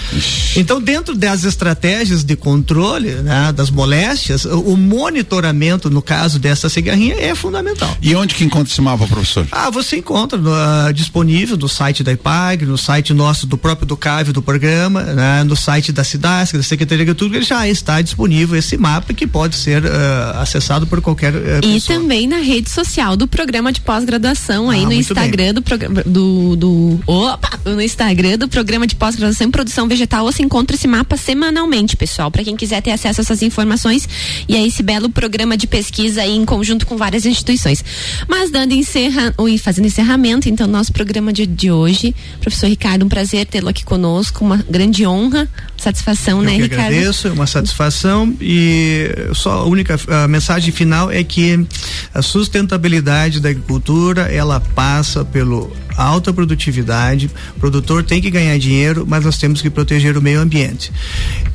Então, 0.56 0.80
dentro 0.80 1.14
das 1.14 1.44
estratégias 1.44 2.24
de 2.24 2.34
controle 2.34 3.10
né, 3.10 3.52
das 3.54 3.70
moléstias, 3.70 4.44
o 4.44 4.76
monitoramento, 4.76 5.88
no 5.88 6.02
caso 6.02 6.38
dessa 6.38 6.68
cigarrinha, 6.68 7.14
é 7.14 7.34
fundamental. 7.34 7.96
E 8.02 8.14
onde 8.14 8.34
que 8.34 8.44
encontra 8.44 8.70
esse 8.72 8.80
mapa, 8.80 9.06
professor? 9.06 9.46
Ah, 9.52 9.70
você 9.70 9.96
encontra 9.96 10.38
no, 10.38 10.50
uh, 10.50 10.92
disponível 10.92 11.56
no 11.56 11.68
site 11.68 12.02
da 12.02 12.12
IPAG, 12.12 12.66
no 12.66 12.76
site 12.76 13.14
nosso 13.14 13.46
do 13.46 13.56
próprio 13.56 13.86
do 13.92 13.96
CAV 13.96 14.32
do 14.32 14.40
programa, 14.40 15.02
né, 15.02 15.44
no 15.44 15.54
site 15.54 15.92
da 15.92 16.02
SIDASC, 16.02 16.56
da 16.56 16.62
Secretaria 16.62 17.04
de 17.04 17.10
Agricultura, 17.10 17.42
já 17.42 17.68
está 17.68 18.00
disponível 18.00 18.58
esse 18.58 18.78
mapa 18.78 19.12
que 19.12 19.26
pode 19.26 19.54
ser 19.54 19.84
uh, 19.84 20.40
acessado 20.40 20.86
por 20.86 21.02
qualquer 21.02 21.34
uh, 21.34 21.60
E 21.62 21.78
também 21.80 22.26
na 22.26 22.38
rede 22.38 22.70
social 22.70 23.16
do 23.16 23.28
programa 23.28 23.70
de 23.70 23.82
pós-graduação 23.82 24.70
aí 24.70 24.84
ah, 24.84 24.86
no 24.86 24.92
Instagram 24.94 25.54
do 25.54 25.62
programa 25.62 26.02
do, 26.06 26.56
do 26.56 27.00
opa, 27.06 27.60
no 27.66 27.82
Instagram 27.82 28.38
do 28.38 28.48
programa 28.48 28.86
de 28.86 28.94
pós-graduação 28.94 29.46
em 29.46 29.50
produção 29.50 29.86
vegetal 29.86 30.24
você 30.24 30.42
encontra 30.42 30.74
esse 30.74 30.88
mapa 30.88 31.16
semanalmente, 31.16 31.94
pessoal, 31.94 32.30
para 32.30 32.42
quem 32.42 32.56
quiser 32.56 32.80
ter 32.80 32.92
acesso 32.92 33.20
a 33.20 33.22
essas 33.22 33.42
informações 33.42 34.08
e 34.48 34.56
a 34.56 34.66
esse 34.66 34.82
belo 34.82 35.10
programa 35.10 35.54
de 35.54 35.66
pesquisa 35.66 36.22
aí 36.22 36.34
em 36.34 36.46
conjunto 36.46 36.86
com 36.86 36.96
várias 36.96 37.26
instituições. 37.26 37.84
Mas 38.26 38.50
dando 38.50 38.72
encerra, 38.72 39.34
ou 39.36 39.46
fazendo 39.58 39.86
encerramento, 39.86 40.48
então 40.48 40.66
nosso 40.66 40.92
programa 40.92 41.30
de, 41.32 41.46
de 41.46 41.70
hoje, 41.70 42.14
professor 42.40 42.68
Ricardo, 42.68 43.04
um 43.04 43.08
prazer 43.08 43.44
tê-lo 43.46 43.68
aqui 43.68 43.81
conosco, 43.84 44.44
uma 44.44 44.56
grande 44.56 45.06
honra, 45.06 45.48
satisfação, 45.76 46.38
Eu 46.38 46.44
né, 46.44 46.56
que 46.56 46.62
Ricardo? 46.62 46.92
Agradeço, 46.92 47.28
é 47.28 47.32
uma 47.32 47.46
satisfação 47.46 48.34
e 48.40 49.10
só 49.34 49.58
a 49.60 49.64
única 49.64 49.98
a 50.08 50.28
mensagem 50.28 50.72
final 50.72 51.10
é 51.10 51.22
que 51.22 51.66
a 52.14 52.22
sustentabilidade 52.22 53.40
da 53.40 53.50
agricultura 53.50 54.22
ela 54.22 54.60
passa 54.60 55.24
pelo 55.24 55.72
alta 55.96 56.32
produtividade, 56.32 57.30
o 57.56 57.60
produtor 57.60 58.02
tem 58.02 58.20
que 58.20 58.30
ganhar 58.30 58.58
dinheiro, 58.58 59.04
mas 59.06 59.24
nós 59.24 59.38
temos 59.38 59.60
que 59.60 59.70
proteger 59.70 60.16
o 60.16 60.22
meio 60.22 60.40
ambiente. 60.40 60.92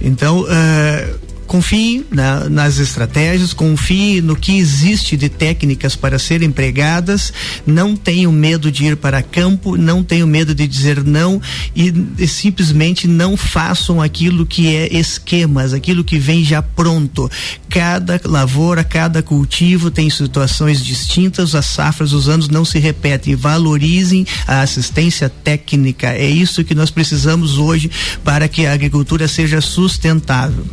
Então, 0.02 0.42
uh, 0.42 1.28
confie 1.48 2.06
na, 2.12 2.50
nas 2.50 2.78
estratégias, 2.78 3.54
confie 3.54 4.22
no 4.22 4.36
que 4.36 4.58
existe 4.58 5.18
de 5.18 5.30
técnicas 5.30 5.96
para 5.96 6.20
serem 6.20 6.50
empregadas, 6.50 7.34
não 7.66 7.96
tenham 7.96 8.32
medo 8.32 8.72
de 8.72 8.86
ir 8.86 8.98
para 8.98 9.24
campo, 9.24 9.78
não 9.78 10.04
tenham 10.04 10.28
medo 10.28 10.54
de 10.54 10.68
dizer 10.68 11.04
não 11.04 11.42
e, 11.76 11.94
e, 12.18 12.28
simplesmente 12.28 13.08
não 13.08 13.36
façam 13.36 14.02
aquilo 14.02 14.46
que 14.46 14.76
é 14.76 14.96
esquemas, 14.96 15.74
aquilo 15.74 16.04
que 16.04 16.20
vem 16.20 16.44
já 16.44 16.62
pronto. 16.62 17.30
Cada 17.70 18.20
lavoura, 18.26 18.84
cada 18.84 19.24
cultivo 19.24 19.90
tem 19.90 20.10
situações 20.10 20.84
distintas, 20.84 21.56
as 21.56 21.66
safras, 21.66 22.12
os 22.12 22.28
anos 22.28 22.50
não 22.50 22.66
se 22.66 22.78
repetem. 22.78 23.36
Valorizem 23.36 24.26
a 24.46 24.62
assistência 24.62 25.30
técnica. 25.30 26.10
É 26.10 26.28
isso 26.28 26.64
que 26.64 26.76
nós 26.76 26.92
precisamos 26.92 27.58
hoje 27.58 27.90
para 28.24 28.48
que 28.48 28.66
a 28.66 28.74
agricultura 28.74 29.28
seja 29.28 29.62
sustentável. 29.62 30.66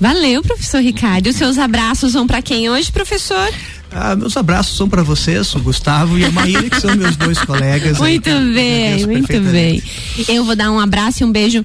Valeu, 0.00 0.42
professor 0.42 0.80
Ricardo. 0.80 1.28
Os 1.28 1.36
seus 1.36 1.58
abraços 1.58 2.12
vão 2.12 2.26
para 2.26 2.42
quem 2.42 2.68
hoje, 2.68 2.90
professor? 2.90 3.48
Ah, 3.90 4.16
meus 4.16 4.36
abraços 4.36 4.76
são 4.76 4.88
para 4.88 5.04
vocês, 5.04 5.54
o 5.54 5.60
Gustavo 5.60 6.18
e 6.18 6.24
a 6.24 6.30
Maíra, 6.32 6.68
que 6.68 6.80
são 6.80 6.96
meus 6.96 7.16
dois 7.16 7.38
colegas. 7.38 7.98
Muito 7.98 8.28
aí, 8.28 8.52
bem, 8.52 9.06
muito 9.06 9.40
bem. 9.40 9.82
Eu 10.28 10.44
vou 10.44 10.56
dar 10.56 10.72
um 10.72 10.80
abraço 10.80 11.22
e 11.22 11.24
um 11.24 11.30
beijo 11.30 11.64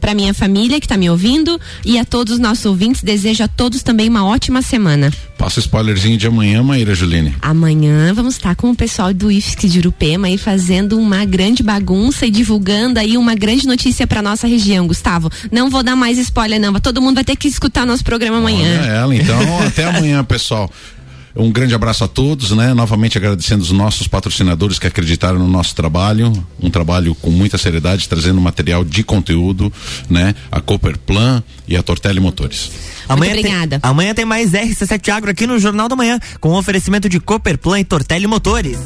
para 0.00 0.14
minha 0.14 0.32
família 0.34 0.80
que 0.80 0.86
está 0.86 0.96
me 0.96 1.10
ouvindo 1.10 1.60
e 1.84 1.98
a 1.98 2.04
todos 2.04 2.34
os 2.34 2.40
nossos 2.40 2.64
ouvintes. 2.64 3.02
Desejo 3.02 3.44
a 3.44 3.48
todos 3.48 3.82
também 3.82 4.08
uma 4.08 4.26
ótima 4.26 4.62
semana. 4.62 5.12
Passa 5.38 5.58
o 5.58 5.62
spoilerzinho 5.62 6.18
de 6.18 6.26
amanhã, 6.26 6.62
Maíra 6.62 6.94
Juline. 6.94 7.34
Amanhã 7.40 8.12
vamos 8.12 8.34
estar 8.34 8.54
com 8.56 8.70
o 8.70 8.76
pessoal 8.76 9.14
do 9.14 9.30
IFSC 9.30 9.68
de 9.68 9.78
Urupema 9.78 10.26
aí 10.26 10.36
fazendo 10.36 10.98
uma 10.98 11.24
grande 11.24 11.62
bagunça 11.62 12.26
e 12.26 12.30
divulgando 12.30 12.98
aí 12.98 13.16
uma 13.16 13.34
grande 13.34 13.66
notícia 13.66 14.06
para 14.06 14.20
nossa 14.22 14.46
região, 14.46 14.86
Gustavo. 14.86 15.30
Não 15.50 15.70
vou 15.70 15.82
dar 15.82 15.96
mais 15.96 16.18
spoiler 16.18 16.60
não, 16.60 16.72
todo 16.74 17.00
mundo 17.00 17.14
vai 17.16 17.24
ter 17.24 17.36
que 17.36 17.48
escutar 17.48 17.86
nosso 17.86 18.04
programa 18.04 18.38
amanhã. 18.38 18.80
Olha 18.80 18.90
ela, 18.90 19.14
então 19.14 19.38
até 19.66 19.84
amanhã, 19.84 20.22
pessoal. 20.24 20.70
Um 21.34 21.50
grande 21.50 21.74
abraço 21.74 22.04
a 22.04 22.08
todos, 22.08 22.50
né? 22.50 22.74
Novamente 22.74 23.16
agradecendo 23.16 23.62
os 23.62 23.70
nossos 23.70 24.08
patrocinadores 24.08 24.78
que 24.78 24.86
acreditaram 24.86 25.38
no 25.38 25.46
nosso 25.46 25.74
trabalho, 25.74 26.32
um 26.60 26.70
trabalho 26.70 27.14
com 27.14 27.30
muita 27.30 27.56
seriedade, 27.56 28.08
trazendo 28.08 28.40
material 28.40 28.84
de 28.84 29.02
conteúdo, 29.04 29.72
né? 30.08 30.34
A 30.50 30.60
Cooperplan 30.60 31.42
e 31.68 31.76
a 31.76 31.82
Tortelli 31.82 32.18
Motores. 32.18 32.70
Amanhã 33.08 33.34
Muito 33.34 33.46
obrigada. 33.46 33.80
Tem, 33.80 33.90
amanhã 33.90 34.14
tem 34.14 34.24
mais 34.24 34.52
RC7 34.52 35.08
Agro 35.08 35.30
aqui 35.30 35.46
no 35.46 35.58
Jornal 35.58 35.88
da 35.88 35.96
Manhã, 35.96 36.18
com 36.40 36.54
oferecimento 36.54 37.08
de 37.08 37.20
Cooperplan 37.20 37.80
e 37.80 37.84
Tortelli 37.84 38.26
Motores. 38.26 38.78